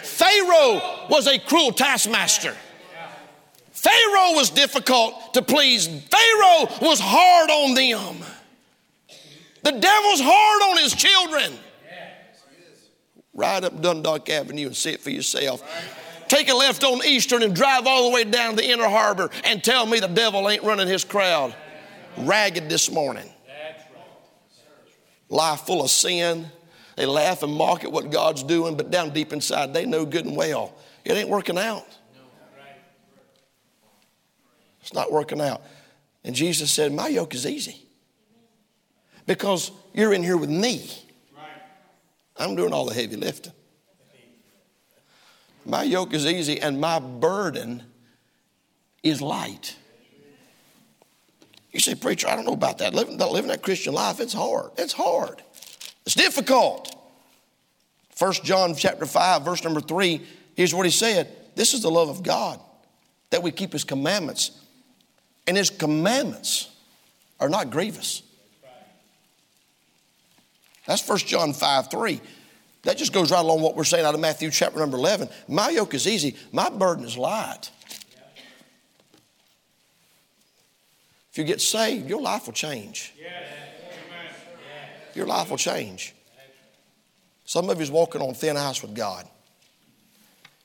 Pharaoh 0.03 1.07
was 1.09 1.27
a 1.27 1.39
cruel 1.39 1.71
taskmaster. 1.71 2.55
Pharaoh 3.71 4.35
was 4.35 4.49
difficult 4.49 5.33
to 5.33 5.41
please. 5.41 5.87
Pharaoh 5.87 6.67
was 6.81 6.99
hard 7.01 7.49
on 7.49 7.73
them. 7.73 8.25
The 9.63 9.71
devil's 9.71 10.21
hard 10.21 10.61
on 10.69 10.83
his 10.83 10.93
children. 10.93 11.53
Ride 13.33 13.63
up 13.63 13.81
Dundalk 13.81 14.29
Avenue 14.29 14.67
and 14.67 14.75
see 14.75 14.91
it 14.91 14.99
for 14.99 15.09
yourself. 15.09 15.63
Take 16.27 16.49
a 16.49 16.53
left 16.53 16.83
on 16.83 17.03
Eastern 17.05 17.41
and 17.41 17.55
drive 17.55 17.87
all 17.87 18.09
the 18.09 18.13
way 18.13 18.23
down 18.23 18.51
to 18.51 18.57
the 18.57 18.69
inner 18.69 18.87
harbor 18.87 19.31
and 19.45 19.63
tell 19.63 19.85
me 19.85 19.99
the 19.99 20.07
devil 20.07 20.47
ain't 20.47 20.63
running 20.63 20.87
his 20.87 21.03
crowd 21.03 21.55
ragged 22.17 22.69
this 22.69 22.91
morning 22.91 23.29
life 25.29 25.61
full 25.61 25.83
of 25.83 25.89
sin. 25.89 26.51
They 26.95 27.05
laugh 27.05 27.43
and 27.43 27.53
mock 27.53 27.83
at 27.83 27.91
what 27.91 28.11
God's 28.11 28.43
doing, 28.43 28.75
but 28.75 28.91
down 28.91 29.11
deep 29.11 29.31
inside, 29.31 29.73
they 29.73 29.85
know 29.85 30.05
good 30.05 30.25
and 30.25 30.35
well 30.35 30.73
it 31.05 31.13
ain't 31.13 31.29
working 31.29 31.57
out. 31.57 31.87
It's 34.81 34.93
not 34.93 35.11
working 35.11 35.41
out. 35.41 35.61
And 36.23 36.35
Jesus 36.35 36.71
said, 36.71 36.93
My 36.93 37.07
yoke 37.07 37.33
is 37.33 37.45
easy 37.45 37.83
because 39.25 39.71
you're 39.93 40.13
in 40.13 40.23
here 40.23 40.37
with 40.37 40.49
me. 40.49 40.87
I'm 42.37 42.55
doing 42.55 42.73
all 42.73 42.85
the 42.85 42.93
heavy 42.93 43.15
lifting. 43.15 43.53
My 45.65 45.83
yoke 45.83 46.13
is 46.13 46.25
easy 46.25 46.59
and 46.59 46.79
my 46.79 46.99
burden 46.99 47.83
is 49.03 49.21
light. 49.21 49.75
You 51.71 51.79
say, 51.79 51.95
Preacher, 51.95 52.27
I 52.27 52.35
don't 52.35 52.45
know 52.45 52.53
about 52.53 52.79
that. 52.79 52.93
Living, 52.93 53.17
living 53.17 53.49
that 53.49 53.61
Christian 53.61 53.93
life, 53.93 54.19
it's 54.19 54.33
hard. 54.33 54.71
It's 54.77 54.93
hard. 54.93 55.41
It's 56.05 56.15
difficult. 56.15 56.95
First 58.15 58.43
John 58.43 58.75
chapter 58.75 59.05
5, 59.05 59.43
verse 59.43 59.63
number 59.63 59.79
3, 59.79 60.21
here's 60.55 60.73
what 60.73 60.85
he 60.85 60.91
said. 60.91 61.31
This 61.55 61.73
is 61.73 61.81
the 61.81 61.91
love 61.91 62.09
of 62.09 62.23
God, 62.23 62.59
that 63.29 63.43
we 63.43 63.51
keep 63.51 63.71
his 63.71 63.83
commandments. 63.83 64.51
And 65.47 65.55
his 65.55 65.69
commandments 65.69 66.69
are 67.39 67.49
not 67.49 67.69
grievous. 67.69 68.23
That's 70.85 71.01
First 71.01 71.27
John 71.27 71.53
5, 71.53 71.91
3. 71.91 72.19
That 72.83 72.97
just 72.97 73.13
goes 73.13 73.31
right 73.31 73.39
along 73.39 73.61
what 73.61 73.75
we're 73.75 73.83
saying 73.83 74.05
out 74.05 74.15
of 74.15 74.19
Matthew 74.19 74.49
chapter 74.49 74.79
number 74.79 74.97
11. 74.97 75.29
My 75.47 75.69
yoke 75.69 75.93
is 75.93 76.07
easy, 76.07 76.35
my 76.51 76.69
burden 76.69 77.05
is 77.05 77.17
light. 77.17 77.69
If 81.31 81.37
you 81.37 81.43
get 81.43 81.61
saved, 81.61 82.09
your 82.09 82.21
life 82.21 82.47
will 82.47 82.53
change. 82.53 83.13
Your 85.15 85.27
life 85.27 85.49
will 85.49 85.57
change. 85.57 86.15
Some 87.45 87.69
of 87.69 87.79
you's 87.79 87.91
walking 87.91 88.21
on 88.21 88.33
thin 88.33 88.57
ice 88.57 88.81
with 88.81 88.95
God. 88.95 89.27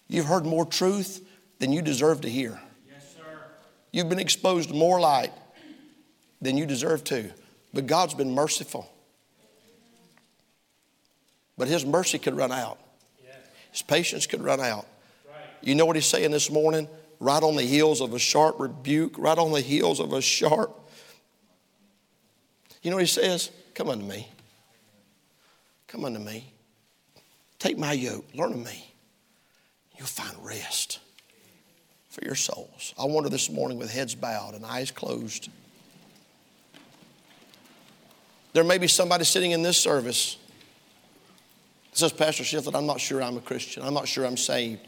You've 0.09 0.27
heard 0.27 0.44
more 0.44 0.66
truth 0.66 1.27
than 1.59 1.72
you 1.72 1.83
deserve 1.83 2.22
to 2.22 2.29
hear. 2.29 2.61
You've 3.90 4.09
been 4.09 4.18
exposed 4.18 4.70
to 4.70 4.74
more 4.74 5.00
light 5.00 5.33
than 6.42 6.57
you 6.57 6.66
deserve 6.66 7.05
to. 7.05 7.31
But 7.72 7.87
God's 7.87 8.14
been 8.14 8.35
merciful. 8.35 8.90
But 11.57 11.68
His 11.68 11.87
mercy 11.87 12.18
could 12.18 12.37
run 12.37 12.53
out, 12.53 12.79
His 13.70 13.83
patience 13.83 14.27
could 14.27 14.42
run 14.42 14.61
out. 14.61 14.87
You 15.62 15.74
know 15.74 15.87
what 15.87 15.96
He's 15.96 16.07
saying 16.07 16.31
this 16.33 16.50
morning? 16.50 16.88
Right 17.20 17.42
on 17.42 17.57
the 17.57 17.62
heels 17.62 18.00
of 18.00 18.12
a 18.12 18.18
sharp 18.18 18.59
rebuke, 18.59 19.16
right 19.18 19.38
on 19.38 19.53
the 19.53 19.61
heels 19.61 20.00
of 20.00 20.12
a 20.12 20.20
sharp. 20.20 20.79
You 22.83 22.90
know 22.90 22.96
what 22.96 23.05
He 23.05 23.09
says? 23.09 23.50
Come 23.74 23.88
unto 23.88 24.05
me. 24.05 24.29
Come 25.88 26.05
unto 26.05 26.20
me. 26.20 26.53
Take 27.59 27.79
my 27.79 27.92
yoke, 27.92 28.27
learn 28.35 28.53
of 28.53 28.64
me. 28.64 28.92
You'll 29.96 30.07
find 30.07 30.37
rest 30.42 30.98
for 32.11 32.24
your 32.24 32.35
souls. 32.35 32.94
I 32.98 33.05
wonder 33.05 33.29
this 33.29 33.48
morning 33.50 33.79
with 33.79 33.90
heads 33.90 34.14
bowed 34.14 34.55
and 34.55 34.66
eyes 34.66 34.90
closed. 34.90 35.48
There 38.53 38.64
may 38.64 38.79
be 38.79 38.87
somebody 38.87 39.24
sitting 39.24 39.53
in 39.53 39.62
this 39.62 39.79
service 39.79 40.37
that 41.90 41.98
says, 41.98 42.12
Pastor 42.12 42.44
Shiflett, 42.44 42.77
I'm 42.77 42.87
not 42.87 43.00
sure 43.00 43.22
I'm 43.22 43.37
a 43.37 43.40
Christian. 43.40 43.83
I'm 43.83 43.94
not 43.94 44.07
sure 44.07 44.24
I'm 44.24 44.37
saved. 44.37 44.87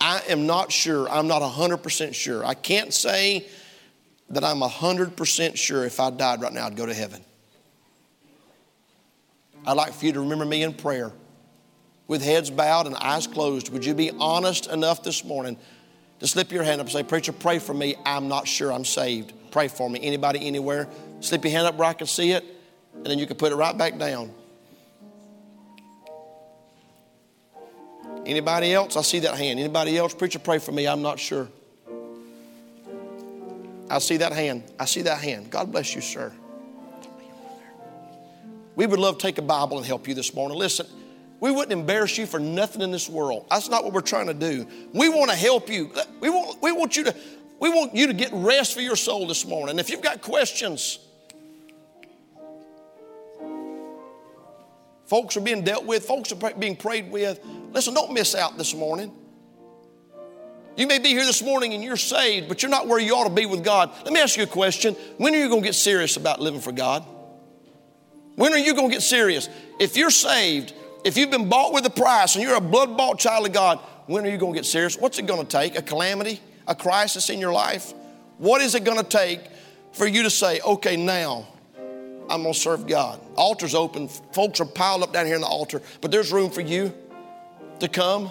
I 0.00 0.22
am 0.28 0.46
not 0.46 0.70
sure. 0.70 1.08
I'm 1.08 1.26
not 1.26 1.42
100% 1.42 2.14
sure. 2.14 2.44
I 2.44 2.54
can't 2.54 2.92
say 2.92 3.46
that 4.30 4.44
I'm 4.44 4.60
100% 4.60 5.56
sure 5.56 5.84
if 5.84 6.00
I 6.00 6.10
died 6.10 6.42
right 6.42 6.52
now, 6.52 6.66
I'd 6.66 6.76
go 6.76 6.86
to 6.86 6.94
heaven. 6.94 7.24
I'd 9.66 9.76
like 9.76 9.92
for 9.92 10.06
you 10.06 10.12
to 10.12 10.20
remember 10.20 10.44
me 10.44 10.62
in 10.62 10.74
prayer 10.74 11.12
with 12.08 12.22
heads 12.22 12.50
bowed 12.50 12.86
and 12.86 12.96
eyes 12.96 13.26
closed. 13.26 13.72
Would 13.72 13.84
you 13.84 13.94
be 13.94 14.10
honest 14.12 14.68
enough 14.68 15.02
this 15.02 15.24
morning 15.24 15.56
to 16.20 16.26
slip 16.26 16.52
your 16.52 16.62
hand 16.62 16.80
up 16.80 16.86
and 16.86 16.92
say, 16.92 17.02
Preacher, 17.02 17.32
pray 17.32 17.58
for 17.58 17.74
me. 17.74 17.96
I'm 18.04 18.28
not 18.28 18.46
sure 18.46 18.72
I'm 18.72 18.84
saved. 18.84 19.32
Pray 19.50 19.68
for 19.68 19.90
me. 19.90 20.00
Anybody, 20.02 20.46
anywhere? 20.46 20.88
Slip 21.20 21.44
your 21.44 21.52
hand 21.52 21.66
up 21.66 21.76
where 21.76 21.88
I 21.88 21.94
can 21.94 22.06
see 22.06 22.32
it, 22.32 22.44
and 22.94 23.06
then 23.06 23.18
you 23.18 23.26
can 23.26 23.36
put 23.36 23.52
it 23.52 23.56
right 23.56 23.76
back 23.76 23.98
down. 23.98 24.32
Anybody 28.26 28.74
else? 28.74 28.96
I 28.96 29.02
see 29.02 29.20
that 29.20 29.36
hand. 29.36 29.60
Anybody 29.60 29.96
else? 29.96 30.12
Preacher, 30.12 30.40
pray 30.40 30.58
for 30.58 30.72
me. 30.72 30.86
I'm 30.86 31.00
not 31.00 31.18
sure. 31.20 31.48
I 33.88 34.00
see 34.00 34.16
that 34.16 34.32
hand. 34.32 34.64
I 34.80 34.84
see 34.84 35.02
that 35.02 35.20
hand. 35.20 35.48
God 35.50 35.70
bless 35.70 35.94
you, 35.94 36.00
sir. 36.00 36.32
We 38.74 38.86
would 38.86 38.98
love 38.98 39.18
to 39.18 39.22
take 39.22 39.38
a 39.38 39.42
Bible 39.42 39.78
and 39.78 39.86
help 39.86 40.08
you 40.08 40.14
this 40.14 40.34
morning. 40.34 40.58
Listen, 40.58 40.86
we 41.38 41.52
wouldn't 41.52 41.72
embarrass 41.72 42.18
you 42.18 42.26
for 42.26 42.40
nothing 42.40 42.82
in 42.82 42.90
this 42.90 43.08
world. 43.08 43.46
That's 43.48 43.68
not 43.68 43.84
what 43.84 43.92
we're 43.92 44.00
trying 44.00 44.26
to 44.26 44.34
do. 44.34 44.66
We 44.92 45.08
want 45.08 45.30
to 45.30 45.36
help 45.36 45.70
you. 45.70 45.92
We 46.20 46.28
want, 46.28 46.60
we 46.60 46.72
want 46.72 46.96
you 46.96 47.04
to 47.04 47.14
we 47.58 47.70
want 47.70 47.94
you 47.94 48.06
to 48.08 48.12
get 48.12 48.30
rest 48.32 48.74
for 48.74 48.82
your 48.82 48.96
soul 48.96 49.26
this 49.26 49.46
morning. 49.46 49.78
If 49.78 49.88
you've 49.88 50.02
got 50.02 50.20
questions, 50.20 50.98
folks 55.06 55.36
are 55.38 55.40
being 55.40 55.64
dealt 55.64 55.86
with, 55.86 56.04
folks 56.04 56.32
are 56.32 56.52
being 56.54 56.76
prayed 56.76 57.10
with. 57.10 57.40
Listen, 57.76 57.92
don't 57.92 58.14
miss 58.14 58.34
out 58.34 58.56
this 58.56 58.74
morning. 58.74 59.12
You 60.78 60.86
may 60.86 60.98
be 60.98 61.10
here 61.10 61.26
this 61.26 61.42
morning 61.42 61.74
and 61.74 61.84
you're 61.84 61.98
saved, 61.98 62.48
but 62.48 62.62
you're 62.62 62.70
not 62.70 62.88
where 62.88 62.98
you 62.98 63.14
ought 63.14 63.28
to 63.28 63.34
be 63.34 63.44
with 63.44 63.62
God. 63.62 63.90
Let 64.02 64.14
me 64.14 64.20
ask 64.20 64.34
you 64.34 64.44
a 64.44 64.46
question. 64.46 64.94
When 65.18 65.34
are 65.34 65.38
you 65.38 65.50
going 65.50 65.60
to 65.60 65.68
get 65.68 65.74
serious 65.74 66.16
about 66.16 66.40
living 66.40 66.62
for 66.62 66.72
God? 66.72 67.04
When 68.36 68.54
are 68.54 68.58
you 68.58 68.74
going 68.74 68.88
to 68.88 68.94
get 68.94 69.02
serious? 69.02 69.50
If 69.78 69.94
you're 69.94 70.08
saved, 70.08 70.72
if 71.04 71.18
you've 71.18 71.30
been 71.30 71.50
bought 71.50 71.74
with 71.74 71.84
a 71.84 71.90
price 71.90 72.34
and 72.34 72.42
you're 72.42 72.54
a 72.54 72.62
blood 72.62 72.96
bought 72.96 73.18
child 73.18 73.46
of 73.46 73.52
God, 73.52 73.78
when 74.06 74.24
are 74.24 74.30
you 74.30 74.38
going 74.38 74.54
to 74.54 74.58
get 74.58 74.64
serious? 74.64 74.96
What's 74.96 75.18
it 75.18 75.26
going 75.26 75.46
to 75.46 75.46
take? 75.46 75.76
A 75.76 75.82
calamity? 75.82 76.40
A 76.66 76.74
crisis 76.74 77.28
in 77.28 77.38
your 77.38 77.52
life? 77.52 77.92
What 78.38 78.62
is 78.62 78.74
it 78.74 78.84
going 78.84 78.98
to 78.98 79.04
take 79.04 79.40
for 79.92 80.06
you 80.06 80.22
to 80.22 80.30
say, 80.30 80.60
okay, 80.60 80.96
now 80.96 81.46
I'm 82.30 82.40
going 82.40 82.54
to 82.54 82.58
serve 82.58 82.86
God? 82.86 83.20
Altar's 83.36 83.74
open. 83.74 84.08
Folks 84.08 84.62
are 84.62 84.64
piled 84.64 85.02
up 85.02 85.12
down 85.12 85.26
here 85.26 85.34
in 85.34 85.42
the 85.42 85.46
altar, 85.46 85.82
but 86.00 86.10
there's 86.10 86.32
room 86.32 86.50
for 86.50 86.62
you 86.62 86.94
to 87.80 87.88
come. 87.88 88.30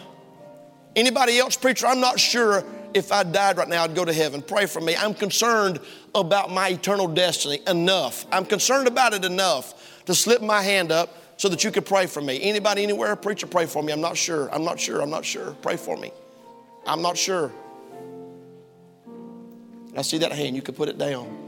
Anybody 0.95 1.37
else, 1.37 1.57
preacher? 1.57 1.87
I'm 1.87 1.99
not 1.99 2.19
sure 2.19 2.63
if 2.95 3.11
I 3.11 3.23
died 3.23 3.57
right 3.57 3.67
now, 3.67 3.83
I'd 3.83 3.93
go 3.93 4.05
to 4.05 4.13
heaven. 4.13 4.41
Pray 4.41 4.65
for 4.65 4.79
me. 4.79 4.95
I'm 4.95 5.13
concerned 5.13 5.81
about 6.15 6.49
my 6.49 6.69
eternal 6.69 7.09
destiny 7.09 7.59
enough. 7.67 8.25
I'm 8.31 8.45
concerned 8.45 8.87
about 8.87 9.13
it 9.13 9.25
enough 9.25 10.01
to 10.05 10.15
slip 10.15 10.41
my 10.41 10.61
hand 10.61 10.93
up 10.93 11.13
so 11.35 11.49
that 11.49 11.65
you 11.65 11.71
could 11.71 11.85
pray 11.85 12.05
for 12.05 12.21
me. 12.21 12.41
Anybody, 12.41 12.83
anywhere, 12.83 13.13
preacher, 13.17 13.47
pray 13.47 13.65
for 13.65 13.83
me. 13.83 13.91
I'm 13.91 13.99
not 13.99 14.15
sure. 14.15 14.49
I'm 14.53 14.63
not 14.63 14.79
sure. 14.79 15.01
I'm 15.01 15.09
not 15.09 15.25
sure. 15.25 15.51
Pray 15.61 15.75
for 15.75 15.97
me. 15.97 16.11
I'm 16.87 17.01
not 17.01 17.17
sure. 17.17 17.51
I 19.97 20.01
see 20.01 20.19
that 20.19 20.31
hand. 20.31 20.55
You 20.55 20.61
could 20.61 20.77
put 20.77 20.87
it 20.87 20.97
down. 20.97 21.44